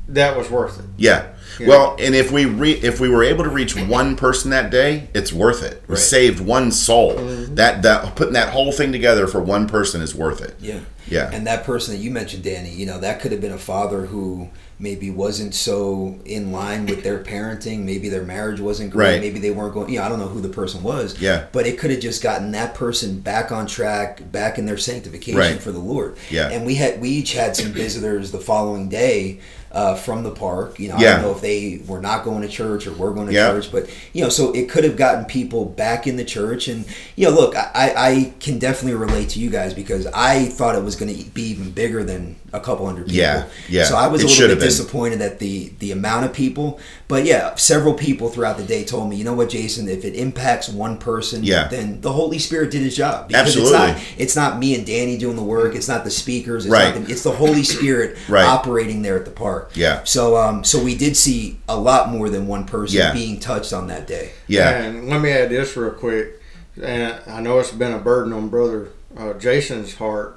[0.08, 0.86] that was worth it.
[0.98, 1.34] Yeah.
[1.60, 1.68] Yeah.
[1.68, 5.10] Well, and if we re- if we were able to reach one person that day,
[5.14, 5.82] it's worth it.
[5.88, 6.00] We Right.
[6.02, 7.14] saved one soul.
[7.16, 7.56] Mm-hmm.
[7.56, 10.56] That that putting that whole thing together for one person is worth it.
[10.60, 10.80] Yeah.
[11.10, 11.30] Yeah.
[11.32, 14.06] And that person that you mentioned, Danny, you know, that could have been a father
[14.08, 17.80] who maybe wasn't so in line with their parenting.
[17.86, 19.14] Maybe their marriage wasn't great.
[19.14, 19.22] Right.
[19.22, 21.20] Maybe they weren't going, you know, I don't know who the person was.
[21.20, 21.46] Yeah.
[21.54, 25.40] But it could have just gotten that person back on track, back in their sanctification
[25.40, 25.60] Right.
[25.62, 26.18] for the Lord.
[26.30, 26.50] Yeah.
[26.50, 29.40] And we had, we each had some visitors the following day.
[29.78, 31.10] Uh, from the park, you know, yeah.
[31.10, 33.52] I don't know if they were not going to church or were going to Yeah.
[33.52, 36.68] church, but you know, so it could have gotten people back in the church.
[36.68, 36.84] And
[37.16, 40.84] you know, look, I, I can definitely relate to you guys because I thought it
[40.84, 43.18] was going to be even bigger than a couple hundred people.
[43.20, 43.84] Yeah, yeah.
[43.86, 44.68] So I was It a little bit been.
[44.68, 46.80] disappointed at the the amount of people.
[47.08, 50.14] But yeah, several people throughout the day told me, you know what, Jason, if it
[50.16, 51.70] impacts one person, Yeah.
[51.70, 53.32] then the Holy Spirit did his job.
[53.34, 53.72] Absolutely.
[53.78, 55.74] It's not, it's not me and Danny doing the work.
[55.76, 56.66] It's not the speakers.
[56.66, 56.94] It's Right.
[56.94, 58.44] Not the, it's the Holy Spirit Right.
[58.46, 59.72] operating there at the park.
[59.76, 60.02] Yeah.
[60.04, 63.14] So um, so we did see a lot more than one person Yeah.
[63.14, 64.32] being touched on that day.
[64.48, 64.70] Yeah.
[64.72, 66.42] And let me add this real quick.
[66.82, 70.37] And I know it's been a burden on Brother uh, Jason's heart.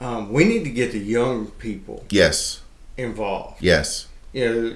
[0.00, 2.60] Um, we need to get the young people Yes.
[2.96, 3.56] involved.
[3.60, 4.06] Yes.
[4.32, 4.72] You know,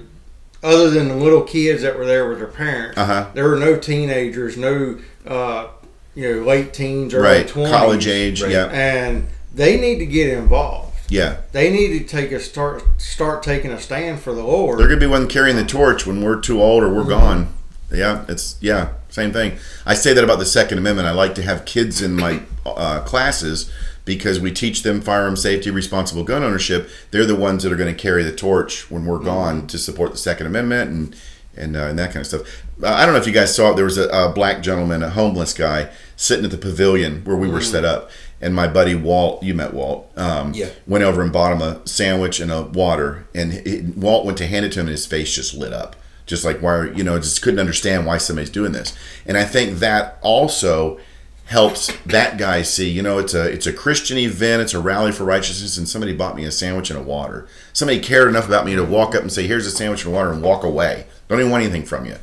[0.63, 3.27] other than the little kids that were there with their parents, Uh-huh.
[3.35, 5.67] there were no teenagers, no uh,
[6.15, 7.47] you know late teens or Right.
[7.47, 8.43] twenties, College age.
[8.43, 8.53] Right.
[8.53, 8.67] Yeah.
[8.73, 10.97] and they need to get involved.
[11.09, 11.37] Yeah.
[11.53, 14.79] They need to take a start start taking a stand for the Lord.
[14.79, 17.49] They're gonna be one carrying the torch when we're too old or we're gone.
[17.93, 19.53] Yeah, it's yeah, same thing.
[19.87, 21.09] I say that about the Second Amendment.
[21.09, 23.71] I like to have kids in my uh, classes
[24.17, 26.89] because we teach them firearm safety, responsible gun ownership.
[27.13, 30.11] They're the ones that are going to carry the torch when we're gone to support
[30.13, 31.17] the Second Amendment and
[31.57, 32.43] and uh, and that kind of stuff.
[32.83, 33.77] Uh, I don't know if you guys saw it.
[33.77, 37.49] There was a, a black gentleman, a homeless guy, sitting at the pavilion where we
[37.49, 38.11] were set up.
[38.41, 40.69] And my buddy Walt, you met Walt, um, Yeah.
[40.87, 43.27] went over and bought him a sandwich and a water.
[43.35, 45.97] And he, Walt went to hand it to him, and his face just lit up,
[46.25, 48.97] just like why you know just couldn't understand why somebody's doing this.
[49.27, 51.01] And I think that also
[51.49, 55.13] helps that guy see you know it's a it's a Christian event, it's a rally
[55.13, 57.49] for righteousness, and somebody bought me a sandwich and a water.
[57.73, 60.31] Somebody cared enough about me to walk up and say, "Here's a sandwich and water,"
[60.31, 61.07] and walk away.
[61.29, 62.17] Don't even want anything from you.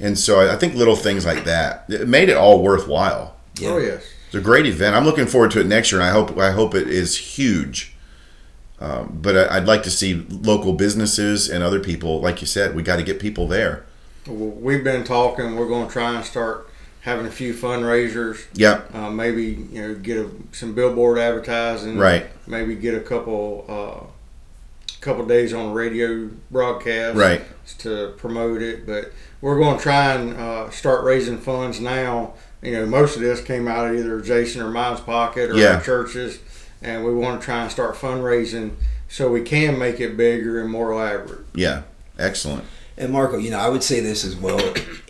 [0.00, 3.36] And so I I think little things like that it made it all worthwhile.
[3.58, 3.70] Yeah.
[3.70, 4.04] Oh yes.
[4.26, 4.94] It's a great event.
[4.94, 7.94] I'm looking forward to it next year, and I hope I hope it is huge.
[8.80, 12.76] Um, but I, I'd like to see local businesses and other people, like you said,
[12.76, 13.84] we got to get people there.
[14.26, 15.56] Well, We've been talking.
[15.56, 16.70] We're going to try and start
[17.02, 18.44] having a few fundraisers.
[18.54, 21.98] Yeah, Uh, maybe you know get a, some billboard advertising.
[21.98, 22.26] Right.
[22.46, 24.06] Maybe get a couple uh,
[25.00, 27.16] couple days on radio broadcast.
[27.16, 27.42] Right.
[27.78, 32.32] To promote it, but we're going to try and uh, start raising funds now.
[32.62, 35.74] You know, most of this came out of either Jason or mine's pocket or Yeah.
[35.76, 36.40] our churches,
[36.82, 38.72] and we want to try and start fundraising
[39.08, 41.44] so we can make it bigger and more elaborate.
[41.54, 41.82] yeah,
[42.18, 42.64] excellent.
[42.98, 44.58] And Marco, you know, I would say this as well,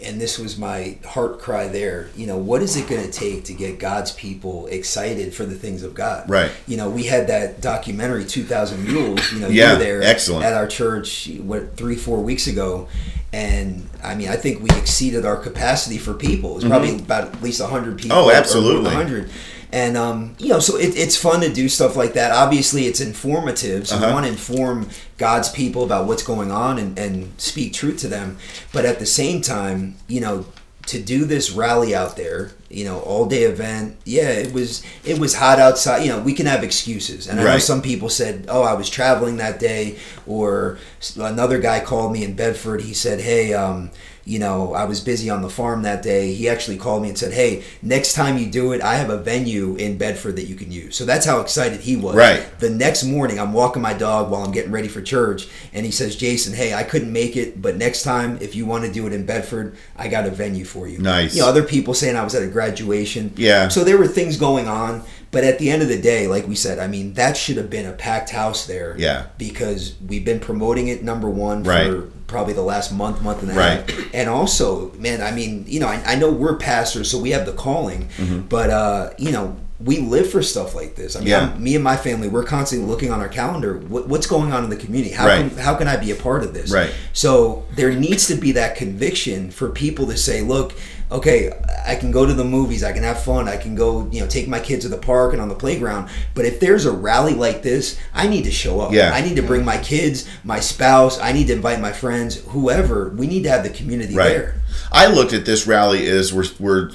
[0.02, 2.10] and this was my heart cry there.
[2.14, 5.54] You know, what is it going to take to get God's people excited for the
[5.54, 6.28] things of God?
[6.28, 6.52] Right.
[6.66, 10.44] You know, we had that documentary, 2,000 Mules, you know, Yeah, you were there excellent.
[10.44, 12.88] at our church, what, three, four weeks ago.
[13.32, 16.52] And I mean, I think we exceeded our capacity for people.
[16.52, 18.16] It was probably about at least 100 people.
[18.16, 18.28] Mm-hmm.
[18.28, 18.84] Oh, absolutely.
[18.94, 19.30] 100.
[19.72, 22.32] And um, you know, so it, it's fun to do stuff like that.
[22.32, 24.06] Obviously, it's informative, so Uh-huh.
[24.06, 28.08] we want to inform God's people about what's going on and, and speak truth to
[28.08, 28.38] them.
[28.72, 30.46] But at the same time, you know,
[30.86, 35.18] to do this rally out there, you know, all day event, yeah, it was it
[35.18, 35.98] was hot outside.
[36.02, 38.88] You know, we can have excuses, and I know some people said, "Oh, I was
[38.88, 40.78] traveling that day," or
[41.18, 42.80] another guy called me in Bedford.
[42.82, 43.90] He said, "Hey, um,
[44.28, 47.18] you know, I was busy on the farm that day." He actually called me and
[47.18, 50.54] said, "Hey, next time you do it, I have a venue in Bedford that you
[50.54, 52.14] can use." So that's how excited he was.
[52.14, 52.42] Right.
[52.60, 55.92] The next morning, I'm walking my dog while I'm getting ready for church, and he
[55.92, 59.06] says, "Jason, hey, I couldn't make it, but next time, if you want to do
[59.06, 61.34] it in Bedford, I got a venue for you." Nice.
[61.34, 63.32] You know, other people saying I was at a graduation.
[63.36, 63.68] Yeah.
[63.68, 66.54] So there were things going on, but at the end of the day, like we
[66.54, 68.94] said, I mean, that should have been a packed house there.
[68.98, 69.26] Yeah.
[69.36, 71.86] Because we've been promoting it number one Right.
[71.90, 73.90] for probably the last month, month and a Right.
[73.90, 74.14] half.
[74.14, 77.46] And also, man, I mean, you know, I, I know we're pastors, so we have
[77.46, 78.08] the calling,
[78.48, 79.56] but uh, you know.
[79.80, 81.14] We live for stuff like this.
[81.14, 81.54] I mean, Yeah.
[81.56, 83.74] Me and my family, we're constantly looking on our calendar.
[83.78, 85.14] What, what's going on in the community?
[85.14, 85.48] How Right.
[85.48, 86.72] can how can I be a part of this?
[86.72, 86.90] Right.
[87.12, 90.72] So there needs to be that conviction for people to say, look,
[91.10, 91.50] okay,
[91.86, 94.26] I can go to the movies, I can have fun, I can go, you know,
[94.26, 96.10] take my kids to the park and on the playground.
[96.34, 98.92] But if there's a rally like this, I need to show up.
[98.92, 99.12] Yeah.
[99.12, 103.10] I need to bring my kids, my spouse, I need to invite my friends, whoever.
[103.10, 104.28] We need to have the community Right.
[104.28, 104.60] there.
[104.92, 106.90] I looked at this rally as we're we're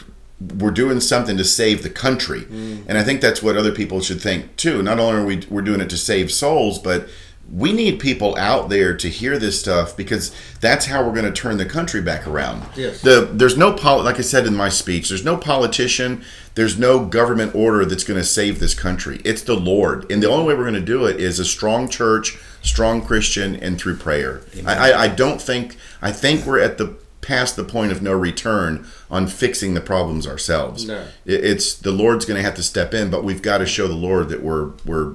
[0.60, 2.84] we're doing something to save the country, mm.
[2.88, 4.84] and I think that's what other people should think too.
[4.84, 7.08] Not only are we we're doing it to save souls, but
[7.52, 11.42] we need people out there to hear this stuff because that's how we're going to
[11.42, 12.64] turn the country back around.
[12.76, 13.02] Yes.
[13.02, 16.24] The there's no pol- like I said in my speech, there's no politician,
[16.56, 19.22] there's no government order that's going to save this country.
[19.26, 21.90] It's the Lord, and the only way we're going to do it is a strong
[21.90, 24.42] church, strong Christian, and through prayer.
[24.66, 28.12] I, I, I don't think I think we're at the past the point of no
[28.14, 30.86] return on fixing the problems ourselves.
[30.88, 31.06] No.
[31.26, 33.88] It- It's the Lord's going to have to step in, but we've got to show
[33.88, 35.14] the Lord that we're we're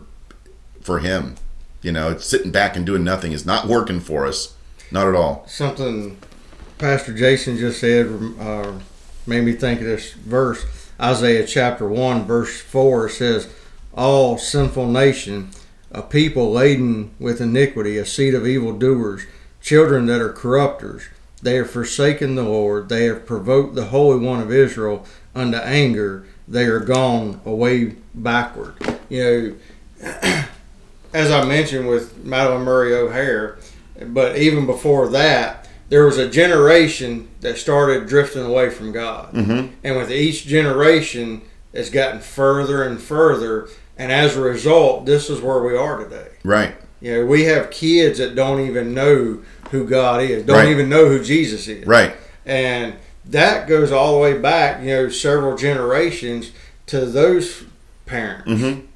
[0.83, 1.35] for Him.
[1.83, 4.55] You know, sitting back and doing nothing is not working for us,
[4.91, 5.45] not at all.
[5.47, 6.19] something
[6.79, 8.07] Pastor Jason just said
[8.39, 8.73] uh,
[9.27, 10.65] made me think of this verse.
[11.01, 13.53] Isaiah chapter 1, verse 4 says,
[13.95, 15.51] All sinful nation,
[15.91, 19.27] a people laden with iniquity, a seed of evildoers,
[19.61, 21.09] children that are corrupters.
[21.43, 22.89] They have forsaken the Lord.
[22.89, 26.27] They have provoked the Holy One of Israel unto anger.
[26.47, 28.75] They are gone away backward.
[29.09, 29.57] You
[30.01, 30.45] know,
[31.13, 33.59] as I mentioned with Madalyn Murray O'Hair,
[34.07, 39.33] but even before that, there was a generation that started drifting away from God.
[39.33, 39.75] Mm-hmm.
[39.83, 41.43] And with each generation,
[41.73, 43.69] it's gotten further and further.
[43.97, 46.29] And as a result, this is where we are today.
[46.45, 46.77] Right.
[47.01, 50.69] You know, we have kids that don't even know who God is, don't Right.
[50.69, 51.87] even know who Jesus is.
[51.87, 52.15] Right.
[52.45, 52.95] And
[53.27, 56.53] that goes all the way back, you know, several generations
[56.87, 57.65] to those
[58.07, 58.51] parents.
[58.51, 58.88] Mm-hmm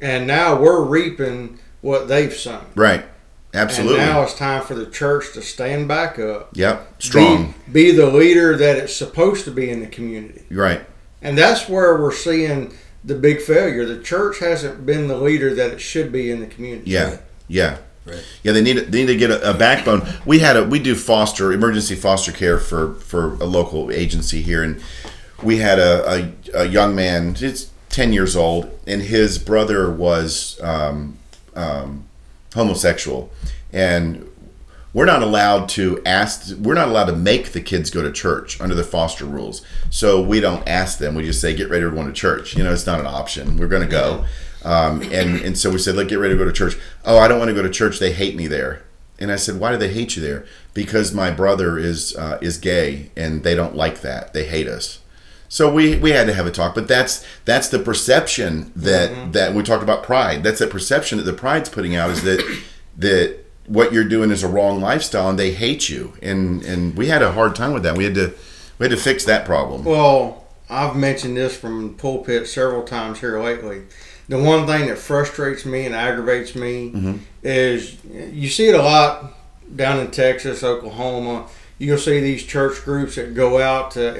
[0.00, 2.66] and now we're reaping what they've sown.
[2.74, 3.04] Right.
[3.54, 4.00] Absolutely.
[4.00, 6.50] And now it's time for the church to stand back up.
[6.52, 7.02] Yep.
[7.02, 7.54] Strong.
[7.66, 10.44] Be, be, the leader that it's supposed to be in the community.
[10.50, 10.82] Right.
[11.22, 13.86] And that's where we're seeing the big failure.
[13.86, 16.90] The church hasn't been the leader that it should be in the community.
[16.90, 17.18] Yeah.
[17.48, 17.78] Yeah.
[18.04, 18.24] Right.
[18.42, 20.08] Yeah, they need they need to get a, a, backbone.
[20.24, 24.62] We had a we do foster emergency foster care for for a local agency here,
[24.62, 24.82] and
[25.42, 27.36] we had a, a, a young man.
[27.38, 31.18] It's 10 years old, and his brother was um,
[31.54, 32.04] um,
[32.54, 33.30] homosexual.
[33.72, 34.28] And
[34.92, 38.60] we're not allowed to ask, we're not allowed to make the kids go to church
[38.60, 39.64] under the foster rules.
[39.90, 41.14] So we don't ask them.
[41.14, 42.56] We just say, get ready to go to church.
[42.56, 43.58] You know, it's not an option.
[43.58, 44.24] We're going to go.
[44.64, 46.76] Um, and, and so we said, look, get ready to go to church.
[47.04, 47.98] Oh, I don't want to go to church.
[47.98, 48.82] They hate me there.
[49.20, 50.46] And I said, why do they hate you there?
[50.74, 54.32] Because my brother is uh, is gay, and they don't like that.
[54.32, 54.97] They hate us.
[55.48, 59.54] So we we had to have a talk, but that's that's the perception that that
[59.54, 60.42] we talked about pride.
[60.42, 62.60] That's the perception that the pride's putting out is that
[62.98, 66.12] that what you're doing is a wrong lifestyle, and they hate you.
[66.22, 67.96] And and we had a hard time with that.
[67.96, 68.34] We had to
[68.78, 69.84] we had to fix that problem.
[69.84, 73.82] Well, I've mentioned this from the pulpit several times here lately.
[74.28, 77.16] The one thing that frustrates me and aggravates me Mm-hmm.
[77.42, 79.32] is you see it a lot
[79.74, 81.48] down in Texas, Oklahoma.
[81.78, 84.14] You'll see these church groups that go out to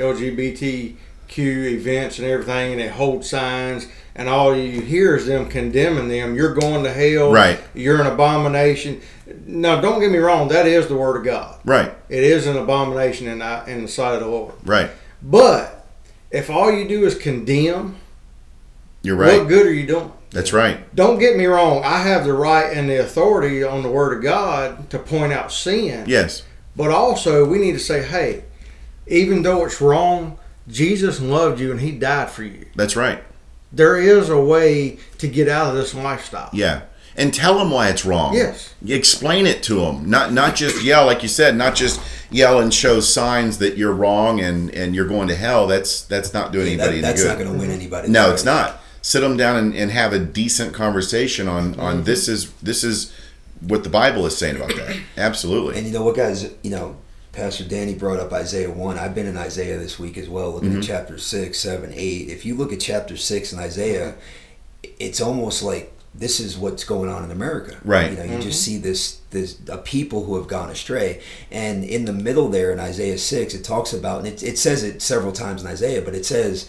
[1.29, 6.09] LGBTQ events and everything, and they hold signs, and all you hear is them condemning
[6.09, 6.35] them.
[6.35, 7.33] You're going to hell.
[7.33, 7.61] Right.
[7.75, 9.01] You're an abomination.
[9.47, 10.49] Now, don't get me wrong.
[10.49, 11.57] That is the word of God.
[11.65, 14.55] Right, It is an abomination in, the- in the sight of the Lord.
[14.65, 14.91] right.
[15.23, 15.85] But
[16.31, 17.97] if all you do is condemn,
[19.03, 19.39] You're right.
[19.41, 20.13] what good are you doing?
[20.31, 20.79] That's right.
[20.95, 21.83] Don't get me wrong.
[21.85, 25.51] I have the right and the authority on the Word of God to point out
[25.51, 26.05] sin.
[26.07, 26.43] Yes.
[26.77, 28.45] But also, we need to say, hey,
[29.09, 30.39] even though it's wrong,
[30.69, 32.67] Jesus loved you and He died for you.
[32.77, 33.23] That's right.
[33.73, 36.51] there is a way to get out of this lifestyle.
[36.53, 36.83] Yeah.
[37.17, 38.35] And tell them why it's wrong.
[38.35, 38.75] Yes.
[38.87, 40.09] Explain it to them.
[40.09, 42.01] Not not just yell like you said, not just
[42.31, 45.67] yell and show signs that you're wrong and and you're going to hell.
[45.67, 47.45] That's that's not doing That- anybody that's any not good.
[47.49, 48.09] going to win anybody.
[48.09, 48.81] No, it's not.
[49.03, 51.81] Sit them down and, and have a decent conversation on Mm-hmm.
[51.81, 53.13] on this is this is
[53.63, 54.97] what the Bible is saying about that.
[55.17, 55.77] Absolutely.
[55.77, 56.49] And you know what, guys?
[56.63, 56.97] You know,
[57.33, 58.99] Pastor Danny brought up Isaiah 1.
[58.99, 60.79] I've been in Isaiah this week as well, looking Mm-hmm.
[60.81, 61.97] at chapter 6, 7, 8.
[62.29, 64.15] If you look at chapter 6 in Isaiah,
[64.99, 67.77] it's almost like this is what's going on in America.
[67.85, 68.11] Right.
[68.11, 71.23] You know, you just see this this a people who have gone astray.
[71.51, 74.83] And in the middle there in Isaiah 6, it talks about and it, it says
[74.83, 76.69] it several times in Isaiah, but it says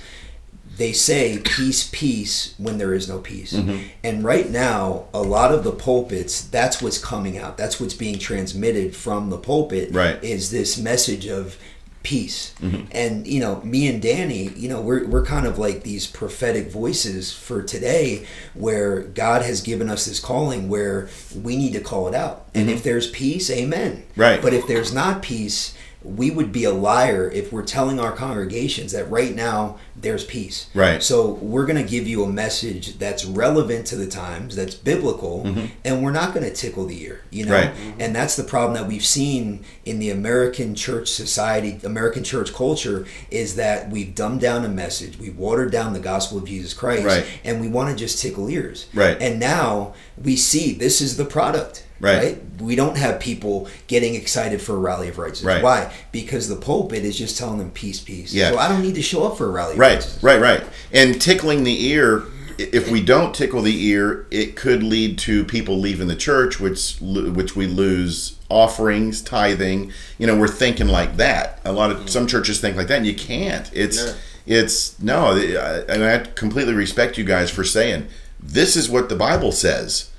[0.79, 3.53] they say peace peace when there is no peace.
[3.53, 3.77] Mm-hmm.
[4.03, 7.57] and right now a lot of the pulpits that's what's coming out.
[7.57, 10.17] That's what's being transmitted from the pulpit Right.
[10.23, 11.57] is this message of
[12.01, 12.53] peace.
[12.91, 16.71] And you know me and danny you know we're, we're kind of like these prophetic
[16.71, 22.07] voices for today where god has given us this calling where we need to call
[22.07, 22.47] it out.
[22.55, 24.05] And if there's peace amen.
[24.15, 24.41] Right.
[24.41, 28.93] but if there's not peace we would be a liar if we're telling our congregations
[28.93, 30.69] that right now there's peace.
[30.73, 31.03] Right.
[31.03, 35.45] So we're going to give you a message that's relevant to the times, that's biblical,
[35.83, 37.53] and we're not going to tickle the ear, you know?
[37.53, 37.89] Mm-hmm.
[37.89, 37.95] Right.
[37.99, 43.05] And that's the problem that we've seen in the American church society, American church culture,
[43.29, 47.05] is that we've dumbed down a message, we've watered down the gospel of Jesus Christ,
[47.05, 47.25] Right.
[47.43, 48.87] and we want to just tickle ears.
[48.93, 49.21] Right.
[49.21, 51.85] And now we see this is the product.
[51.99, 52.39] Right.
[52.59, 55.45] We don't have people getting excited for a rally of righteousness.
[55.45, 55.63] Right.
[55.63, 55.93] Why?
[56.11, 58.33] Because the pulpit is just telling them peace, peace.
[58.33, 58.51] Yeah.
[58.51, 60.63] So I don't need to show up for a rally of Right, right, right.
[60.91, 62.23] And tickling the ear,
[62.57, 66.97] if we don't tickle the ear, it could lead to people leaving the church, which
[66.99, 69.91] which we lose offerings, tithing.
[70.17, 71.59] You know, we're thinking like that.
[71.63, 72.07] A lot of mm-hmm.
[72.07, 73.69] some churches think like that, and you can't.
[73.73, 74.13] It's Yeah.
[74.57, 75.37] it's no.
[75.37, 78.07] I, I I completely respect you guys for saying
[78.41, 80.09] this is what the Bible says.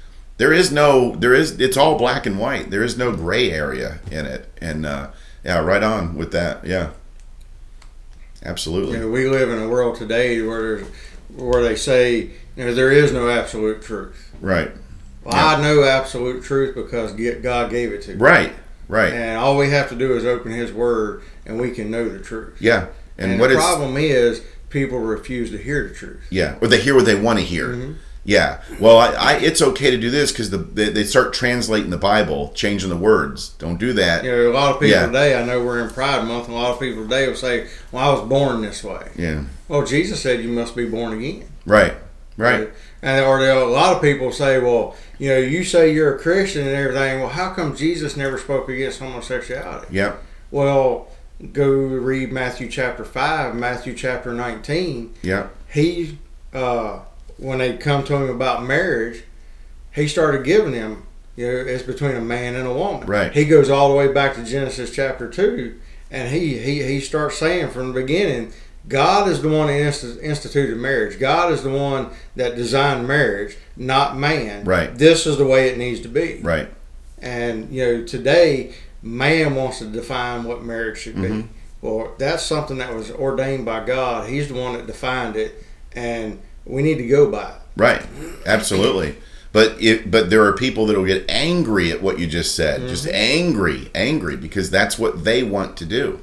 [0.41, 1.61] There is no, there is.
[1.61, 2.71] It's all black and white.
[2.71, 4.51] There is no gray area in it.
[4.59, 5.11] And uh,
[5.45, 6.65] yeah, right on with that.
[6.67, 6.93] Yeah,
[8.43, 8.95] absolutely.
[8.95, 10.89] You know, we live in a world today where there's,
[11.37, 14.33] where they say you know there is no absolute truth.
[14.41, 14.73] Right.
[15.25, 15.59] Well, Yeah.
[15.59, 18.17] I know absolute truth because God gave it to me.
[18.17, 18.55] Right.
[18.89, 19.13] Right.
[19.13, 22.19] And all we have to do is open His Word, and we can know the
[22.19, 22.63] truth.
[22.63, 22.87] Yeah.
[23.19, 26.23] And, And, what the problem is people refuse to hear the truth.
[26.31, 27.69] yeah, or they hear what they want to hear.
[27.69, 27.93] Mm-hmm.
[28.25, 28.61] Yeah.
[28.79, 31.97] Well, I, I it's okay to do this because the they, they start translating the
[31.97, 33.51] Bible, changing the words.
[33.59, 34.25] Don't do that.
[34.25, 35.07] You know, a lot of people Yeah.
[35.07, 37.69] today, I know we're in Pride Month, and a lot of people today will say,
[37.93, 39.45] "Well, I was born this way." Yeah.
[39.69, 41.45] Well, Jesus said you must be born again.
[41.65, 41.95] Right.
[42.37, 42.71] Right.
[43.03, 46.67] And or a lot of people say, well, you know, you say you're a Christian
[46.67, 47.21] and everything.
[47.21, 49.87] Well, how come Jesus never spoke against homosexuality?
[49.91, 50.23] Yep.
[50.51, 51.09] Well,
[51.53, 55.15] go read Matthew chapter five, Matthew chapter nineteen.
[55.23, 55.55] Yep.
[55.73, 56.19] He,
[56.55, 57.01] uh,
[57.41, 59.25] when they come to him about marriage,
[59.95, 63.07] he started giving them, you know, it's between a man and a woman.
[63.07, 63.33] Right.
[63.33, 67.39] He goes all the way back to Genesis chapter two, and he he he starts
[67.39, 68.53] saying from the beginning.
[68.89, 71.21] God is the one that inst- instituted marriage.
[71.21, 74.65] God is the one that designed marriage, not man.
[74.65, 74.97] Right.
[74.97, 76.41] This is the way it needs to be.
[76.43, 76.67] Right.
[77.21, 81.41] And you know, today man wants to define what marriage should Mm-hmm.
[81.43, 81.49] be.
[81.83, 84.29] Well, that's something that was ordained by God.
[84.29, 85.63] He's the one that defined it,
[85.95, 87.53] and we need to go by.
[87.77, 88.03] Right.
[88.47, 89.17] Absolutely.
[89.53, 92.89] But it, but there are people that will get angry at what you just said.
[92.89, 93.15] Just Mm-hmm.
[93.15, 96.21] angry, angry because that's what they want to do.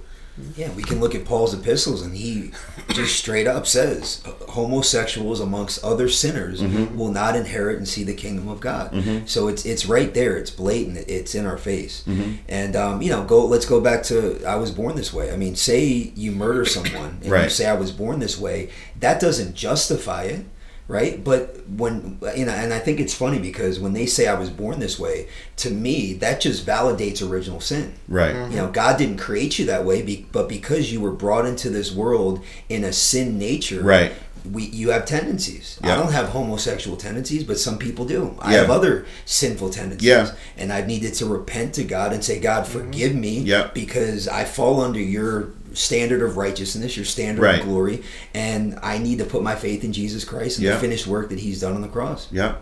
[0.55, 2.51] Yeah, we can look at Paul's epistles, and he
[2.89, 6.97] just straight up says homosexuals amongst other sinners Mm-hmm.
[6.97, 8.93] will not inherit and see the kingdom of God.
[9.25, 10.37] So it's it's right there.
[10.37, 10.97] It's blatant.
[11.07, 12.03] It's in our face.
[12.07, 12.33] Mm-hmm.
[12.47, 13.45] And um, you know, go.
[13.45, 15.31] Let's go back to I was born this way.
[15.31, 15.83] I mean, say
[16.15, 18.69] you murder someone and you say I was born this way.
[18.99, 20.45] That doesn't justify it.
[20.89, 24.39] Right, but when you know, and I think it's funny because when they say I
[24.39, 27.93] was born this way, to me that just validates original sin.
[28.07, 28.33] Right.
[28.33, 28.51] Mm-hmm.
[28.51, 31.69] You know, God didn't create you that way, be, but because you were brought into
[31.69, 34.13] this world in a sin nature, Right.
[34.51, 35.77] We, you have tendencies.
[35.83, 38.35] I don't have homosexual tendencies, but some people do.
[38.39, 38.61] I Yeah.
[38.61, 40.31] have other sinful tendencies, Yeah.
[40.57, 43.69] and I've needed to repent to God and say, God, forgive me, Yeah.
[43.73, 47.59] because I fall under your standard of righteousness, your standard Right.
[47.59, 48.01] of glory,
[48.33, 50.73] and I need to put my faith in Jesus Christ and Yeah.
[50.75, 52.27] the finished work that He's done on the cross.
[52.31, 52.53] Yeah.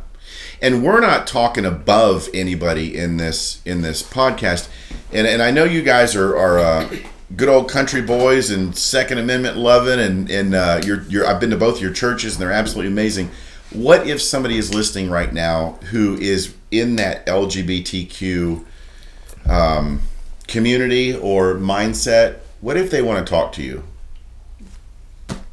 [0.62, 4.68] And we're not talking above anybody in this in this podcast.
[5.14, 6.88] And and I know you guys are are uh,
[7.36, 11.50] good old country boys and Second Amendment loving and and uh, you're you're I've been
[11.50, 13.30] to both your churches and they're absolutely amazing.
[13.72, 18.64] What if somebody is listening right now who is in that LGBTQ
[19.48, 20.02] um,
[20.48, 22.40] community or mindset?
[22.62, 23.84] What if they want to talk to you?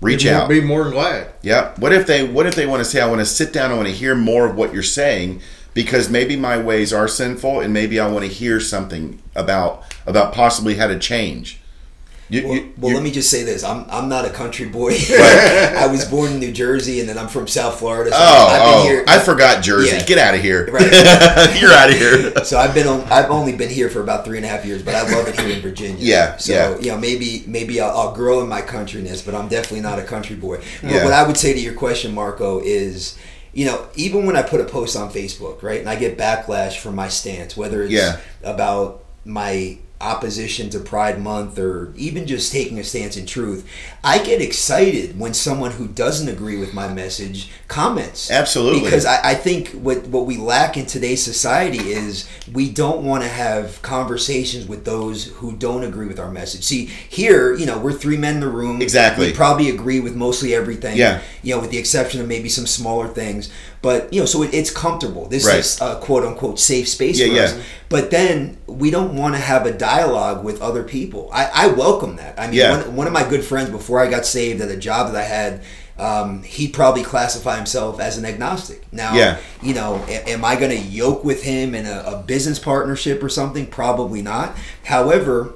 [0.03, 0.49] reach out.
[0.49, 1.33] Be more than glad.
[1.43, 1.73] Yeah.
[1.79, 3.71] What if they What if they want to say, "I want to sit down.
[3.71, 5.41] I want to hear more of what you're saying
[5.75, 10.35] because maybe my ways are sinful, and maybe I want to hear something about about
[10.35, 11.62] possibly how to change."
[12.33, 14.67] You, Well, you- well you- let me just say this: I'm I'm not a country
[14.67, 14.93] boy.
[15.11, 18.11] I was born in New Jersey, and then I'm from South Florida.
[18.11, 19.05] So Oh, I've been oh here.
[19.07, 19.97] I forgot Jersey.
[19.97, 20.05] Yeah.
[20.07, 20.67] Get out of here.
[20.73, 20.91] Right.
[21.61, 22.43] You're out of here.
[22.45, 23.03] so I've been on.
[23.13, 25.39] I've only been here for about three and a half years, but I love it
[25.39, 25.99] here in Virginia.
[26.01, 26.79] Yeah, So yeah.
[26.81, 30.03] you know, maybe maybe I'll, I'll grow in my countryness, but I'm definitely not a
[30.05, 30.57] country boy.
[30.81, 31.05] But Yeah.
[31.05, 33.19] what I would say to your question, Marco, is
[33.53, 36.79] you know even when I put a post on Facebook, right, and I get backlash
[36.79, 38.17] from my stance, whether it's Yeah.
[38.43, 43.69] about my opposition to Pride Month or even just taking a stance in truth,
[44.03, 48.31] I get excited when someone who doesn't agree with my message comments.
[48.31, 48.81] Absolutely.
[48.81, 53.23] Because I, I think what, what we lack in today's society is we don't want
[53.23, 56.65] to have conversations with those who don't agree with our message.
[56.65, 58.83] See, here, you know, we're three men in the room.
[58.83, 59.29] Exactly.
[59.29, 60.97] We probably agree with mostly everything.
[60.97, 61.23] Yeah.
[61.43, 63.51] You know, with the exception of maybe some smaller things.
[63.83, 65.27] But, you know, so it, it's comfortable.
[65.29, 65.59] This Right.
[65.59, 67.43] is a quote unquote safe space Yeah, for yeah.
[67.43, 67.55] us.
[67.89, 71.29] But then we don't want to have a dialogue with other people.
[71.33, 72.39] I, I welcome that.
[72.39, 72.71] I mean, Yeah.
[72.79, 75.25] one, one of my good friends before I got saved at a job that I
[75.25, 75.61] had,
[75.99, 78.85] um, he'd probably classify himself as an agnostic.
[78.93, 79.37] Now, Yeah.
[79.61, 83.29] you know, am I going to yoke with him in a, a business partnership or
[83.29, 83.67] something?
[83.67, 84.57] Probably not.
[84.85, 85.55] However,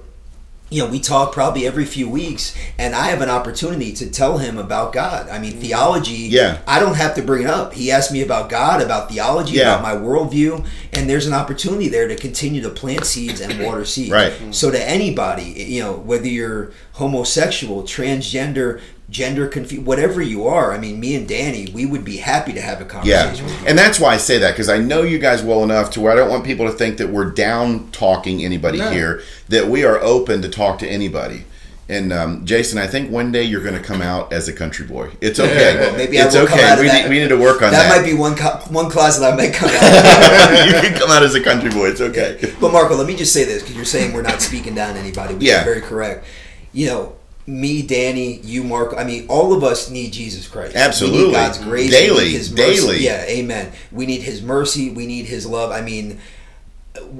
[0.68, 4.38] you know, we talk probably every few weeks, and I have an opportunity to tell
[4.38, 5.28] him about God.
[5.28, 6.12] I mean, theology.
[6.28, 6.58] Yeah.
[6.66, 7.72] I don't have to bring it up.
[7.72, 9.78] He asked me about God, about theology, Yeah.
[9.78, 13.84] about my worldview, and there's an opportunity there to continue to plant seeds and water
[13.84, 14.10] seeds.
[14.10, 14.32] Right.
[14.50, 20.78] So to anybody, you know, whether you're homosexual, transgender, gender confused, whatever you are, I
[20.78, 23.68] mean, me and Danny, we would be happy to have a Yeah, conversation with you.
[23.68, 26.12] and that's why I say that because I know you guys well enough to where
[26.12, 28.90] I don't want people to think that we're down talking anybody No.
[28.90, 29.22] here.
[29.48, 31.44] That we are open to talk to anybody.
[31.88, 34.84] And um, Jason, I think one day you're going to come out as a country
[34.84, 35.10] boy.
[35.20, 35.76] It's okay.
[35.78, 36.68] Well, maybe I it's will come okay.
[36.68, 37.02] out of we, that.
[37.04, 37.96] need, we need to work on that that.
[37.96, 40.66] might be one co- one closet I might come out.
[40.66, 41.90] you can come out as a country boy.
[41.90, 42.40] It's okay.
[42.60, 45.00] But Marco, let me just say this because you're saying we're not speaking down to
[45.00, 45.62] anybody, which Yeah.
[45.62, 46.26] very correct.
[46.72, 47.12] You know,
[47.46, 48.94] me, Danny, you, Mark.
[48.96, 50.74] I mean, all of us need Jesus Christ.
[50.74, 51.26] We Absolutely.
[51.26, 51.90] need God's grace.
[51.90, 52.30] Daily.
[52.30, 52.62] His mercy.
[52.62, 53.04] Daily.
[53.04, 53.72] Yeah, Amen.
[53.92, 54.90] We need His mercy.
[54.90, 55.70] We need His love.
[55.70, 56.18] I mean.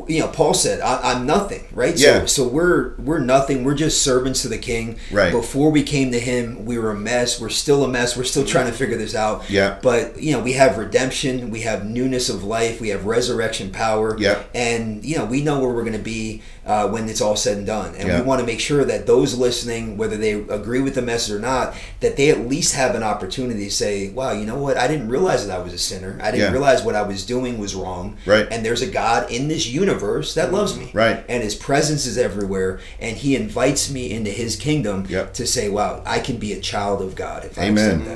[0.09, 1.99] You know, Paul said, I, "I'm nothing." Right.
[1.99, 2.21] Yeah.
[2.21, 3.63] So, so we're we're nothing.
[3.63, 4.99] We're just servants to the King.
[5.13, 5.31] Right.
[5.31, 7.39] Before we came to Him, we were a mess.
[7.39, 8.17] We're still a mess.
[8.17, 9.51] We're still trying to figure this out.
[9.51, 9.79] Yeah.
[9.83, 11.51] But you know, we have redemption.
[11.51, 12.81] We have newness of life.
[12.81, 14.17] We have resurrection power.
[14.19, 14.43] Yeah.
[14.55, 17.57] And you know, we know where we're going to be uh, when it's all said
[17.59, 18.21] and done, and Yeah.
[18.21, 21.39] we want to make sure that those listening, whether they agree with the message or
[21.39, 24.77] not, that they at least have an opportunity to say, "Wow, you know what?
[24.77, 26.19] I didn't realize that I was a sinner.
[26.21, 26.51] I didn't Yeah.
[26.51, 28.17] realize what I was doing was wrong.
[28.27, 28.49] Right.
[28.51, 30.91] And there's a God in this universe that loves me.
[30.93, 31.25] Right.
[31.29, 35.35] And His presence is everywhere, and He invites me into His kingdom Yep.
[35.35, 38.01] to say, "Wow, I can be a child of God if I Amen.
[38.01, 38.07] accept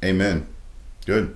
[0.00, 0.46] that." Amen.
[1.06, 1.34] Good.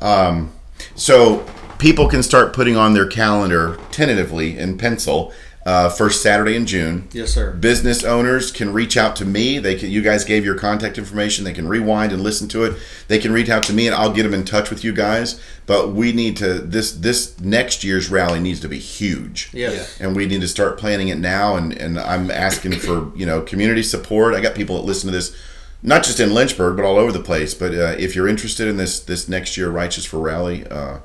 [0.00, 0.50] Um,
[0.96, 1.44] so
[1.78, 5.32] people can start putting on their calendar tentatively in pencil
[5.64, 7.08] uh, first Saturday in June.
[7.12, 7.52] Yes, sir.
[7.52, 9.58] Business owners can reach out to me.
[9.58, 9.90] They can.
[9.90, 11.44] You guys gave your contact information.
[11.44, 12.76] They can rewind and listen to it.
[13.08, 15.40] They can reach out to me, and I'll get them in touch with you guys.
[15.66, 19.50] But we need to this this next year's rally needs to be huge.
[19.52, 20.00] Yes.
[20.00, 21.54] And we need to start planning it now.
[21.54, 24.34] And, and I'm asking for you know community support.
[24.34, 25.36] I got people that listen to this,
[25.80, 27.54] not just in Lynchburg, but all over the place.
[27.54, 30.98] But uh, if you're interested in this this next year Righteous for Rally, uh,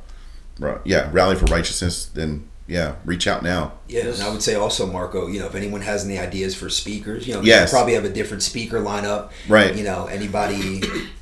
[0.84, 3.74] yeah, Rally for Righteousness, then yeah, reach out now.
[3.88, 4.20] Yeah, Yes.
[4.20, 7.26] and I would say also, Marco, you know, if anyone has any ideas for speakers,
[7.28, 7.72] you know, Yes.
[7.72, 9.30] we probably have a different speaker lineup.
[9.48, 9.76] Right.
[9.76, 10.82] You know, anybody,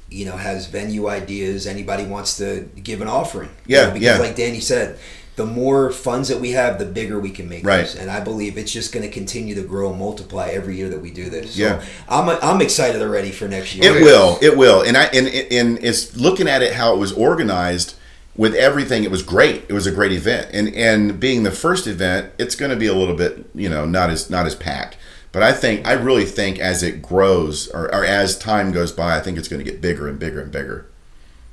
[0.10, 3.50] you know, has venue ideas, anybody wants to give an offering.
[3.68, 4.18] you Yeah, know, because yeah.
[4.18, 4.98] like Danny said,
[5.36, 7.82] the more funds that we have, the bigger we can make Right.
[7.82, 7.96] this.
[7.96, 11.02] And I believe it's just going to continue to grow and multiply every year that
[11.02, 11.56] we do this.
[11.56, 11.82] So Yeah.
[12.08, 13.98] I'm, I'm excited already for next year.
[13.98, 14.40] It will.
[14.42, 14.82] It will.
[14.82, 17.96] And I and and it's looking at it how it was organized
[18.38, 19.04] with everything.
[19.04, 19.64] It was great.
[19.68, 20.50] It was a great event.
[20.54, 23.86] And and being the first event, it's going to be a little bit you know
[23.86, 24.98] not as not as packed.
[25.32, 29.18] But I think I really think as it grows or, or as time goes by,
[29.18, 30.86] I think it's going to get bigger and bigger and bigger.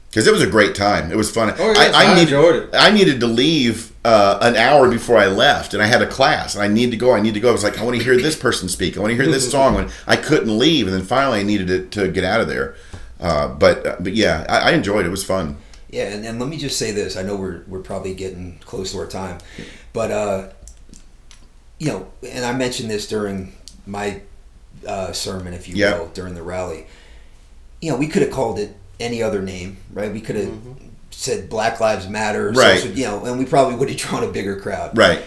[0.09, 1.11] Because it was a great time.
[1.11, 1.55] It was fun.
[1.59, 2.71] Oh, yes, I needed, enjoyed it.
[2.75, 6.55] I needed to leave uh, an hour before I left, and I had a class,
[6.55, 7.15] and I need to go.
[7.15, 7.49] I need to go.
[7.49, 8.99] I was like, I want to hear this person speak.
[8.99, 9.75] I want to hear this song.
[9.75, 12.75] When I couldn't leave, and then finally I needed it to get out of there.
[13.19, 15.09] Uh, but uh, but yeah, I, I enjoyed it.
[15.09, 15.57] It was fun.
[15.93, 17.17] Yeah, and, and let me just say this.
[17.17, 19.39] I know we're we're probably getting close to our time,
[19.93, 20.49] but uh,
[21.79, 23.53] you know, and I mentioned this during
[23.87, 24.21] my
[24.87, 25.99] uh, sermon, if you Yeah.
[25.99, 26.87] will, during the rally.
[27.81, 30.13] You know, we could have called it any other name, right?
[30.13, 30.53] We could have
[31.11, 32.79] said Black Lives Matter, Right.
[32.81, 34.97] social- you know, and we probably would have drawn a bigger crowd.
[34.97, 35.23] Right.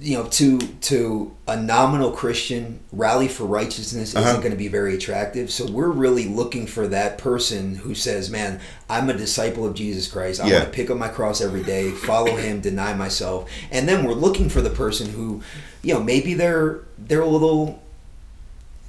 [0.00, 4.28] You know, to to a nominal Christian, rally for righteousness Uh-huh.
[4.28, 5.50] isn't going to be very attractive.
[5.50, 10.06] So we're really looking for that person who says, "Man, I'm a disciple of Jesus
[10.08, 10.40] Christ.
[10.40, 10.54] I Yeah.
[10.60, 14.14] want to pick up my cross every day, follow Him, deny myself." And then we're
[14.14, 15.42] looking for the person who,
[15.82, 17.80] you know, maybe they're they're a little,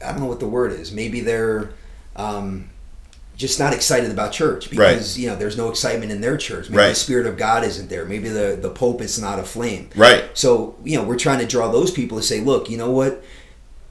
[0.03, 0.91] I don't know what the word is.
[0.91, 1.69] Maybe they're.
[2.15, 2.69] Um,
[3.37, 6.69] just not excited about church because you know there's no excitement in their church.
[6.69, 6.89] Maybe Right.
[6.89, 8.05] the spirit of God isn't there.
[8.05, 9.89] Maybe the the pope is not aflame.
[9.95, 10.25] Right.
[10.33, 13.23] So, you know, we're trying to draw those people to say, look, you know what?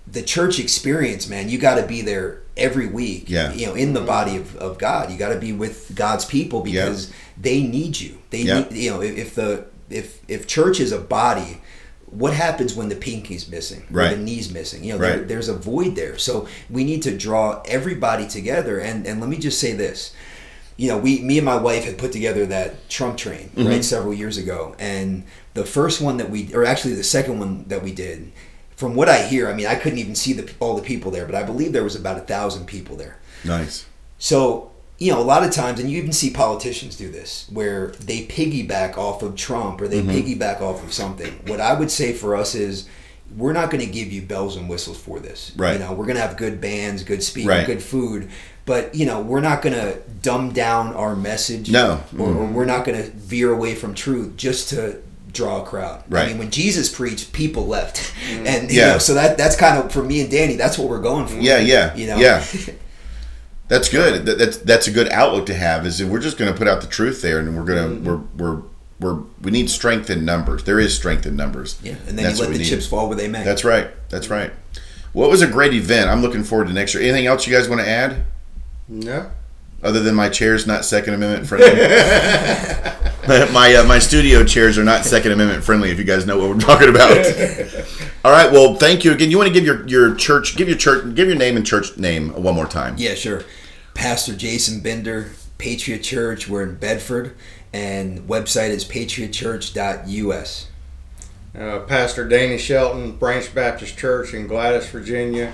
[0.07, 3.25] The church experience, man, you got to be there every week.
[3.29, 3.53] Yeah.
[3.53, 5.11] You know, in the body of, of God.
[5.11, 8.19] You got to be with God's people because they need you.
[8.31, 8.61] They Yeah.
[8.61, 11.61] need, you know, if, if the, if, if church is a body,
[12.15, 14.17] what happens when the pinky's missing Right.
[14.17, 14.85] the knee's missing?
[14.85, 16.17] You know, there, there's a void there.
[16.19, 18.79] So we need to draw everybody together.
[18.79, 20.15] And, and let me just say this
[20.77, 23.69] you know, we, me and my wife had put together that Trump train Mm-hmm.
[23.69, 25.23] right several years ago, and
[25.55, 28.33] the first one that we, or actually the second one that we did,
[28.75, 31.27] from what I hear, I mean, I couldn't even see the all the people there,
[31.27, 33.19] but I believe there was about a thousand people there.
[33.45, 33.87] Nice.
[34.19, 34.73] So
[35.05, 38.25] you know, a lot of times, and you even see politicians do this, where they
[38.27, 40.11] piggyback off of Trump or they Mm-hmm.
[40.11, 41.33] piggyback off of something.
[41.47, 42.89] What I would say for us is.
[43.37, 45.51] We're not going to give you bells and whistles for this.
[45.57, 45.73] Right.
[45.73, 47.67] You know, we're going to have good bands, good speakers, Right.
[47.67, 48.29] good food,
[48.65, 52.01] but you know, we're not going to dumb down our message No.
[52.17, 55.01] or, or we're not going to veer away from truth just to
[55.33, 56.05] draw a crowd.
[56.09, 56.27] Right.
[56.27, 58.93] I mean, when Jesus preached, people left, and you Yeah.
[58.93, 60.55] know, so that that's kind of for me and Danny.
[60.55, 61.35] That's what we're going for.
[61.41, 62.19] Yeah, yeah, You know.
[62.19, 62.45] yeah.
[63.75, 64.25] That's good.
[64.27, 65.85] That, that's that's a good outlook to have.
[65.85, 68.21] Is that we're just going to put out the truth there, and we're gonna we're
[68.37, 68.63] we're
[69.01, 70.63] we're we need strength in numbers.
[70.63, 71.81] There is strength in numbers.
[71.83, 72.69] Yeah, and then That's you let the need.
[72.69, 73.43] chips fall where they may.
[73.43, 73.89] That's right.
[74.11, 74.53] That's right.
[75.13, 76.09] Well, it was a great event.
[76.09, 77.03] I'm looking forward to next year.
[77.03, 78.25] Anything else you guys want to add,
[78.89, 79.31] No.
[79.83, 81.71] other than my chairs not Second Amendment friendly?
[83.53, 85.91] my uh, my studio chairs are not Second Amendment friendly.
[85.91, 87.11] If you guys know what we're talking about.
[88.25, 88.51] All right.
[88.53, 89.31] Well, thank you again.
[89.31, 91.97] You want to give your your church, give your church, give your name and church
[91.97, 92.95] name one more time.
[92.99, 93.43] Yeah, sure.
[93.95, 96.49] Pastor Jason Bender, Patriot Church.
[96.49, 97.35] We're in Bedford,
[97.73, 100.69] and website is patriotchurch.us.
[101.57, 105.53] Uh, Pastor Danny Shelton, Branch Baptist Church in Gladys, Virginia.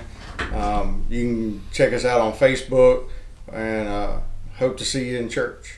[0.53, 3.09] Um, you can check us out on Facebook
[3.51, 4.19] and uh,
[4.57, 5.77] hope to see you in church.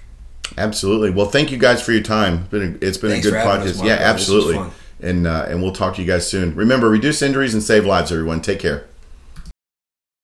[0.58, 1.10] Absolutely.
[1.10, 2.36] Well, thank you guys for your time.
[2.36, 3.86] It's been a, it's been Thanks a good for having us, podcast.
[3.86, 4.14] yeah, Marco.
[4.14, 4.56] This was absolutely.
[4.56, 4.72] fun.
[5.02, 6.56] And uh, and we'll talk to you guys soon.
[6.56, 8.12] Remember, reduce injuries and save lives.
[8.12, 8.86] Everyone, take care.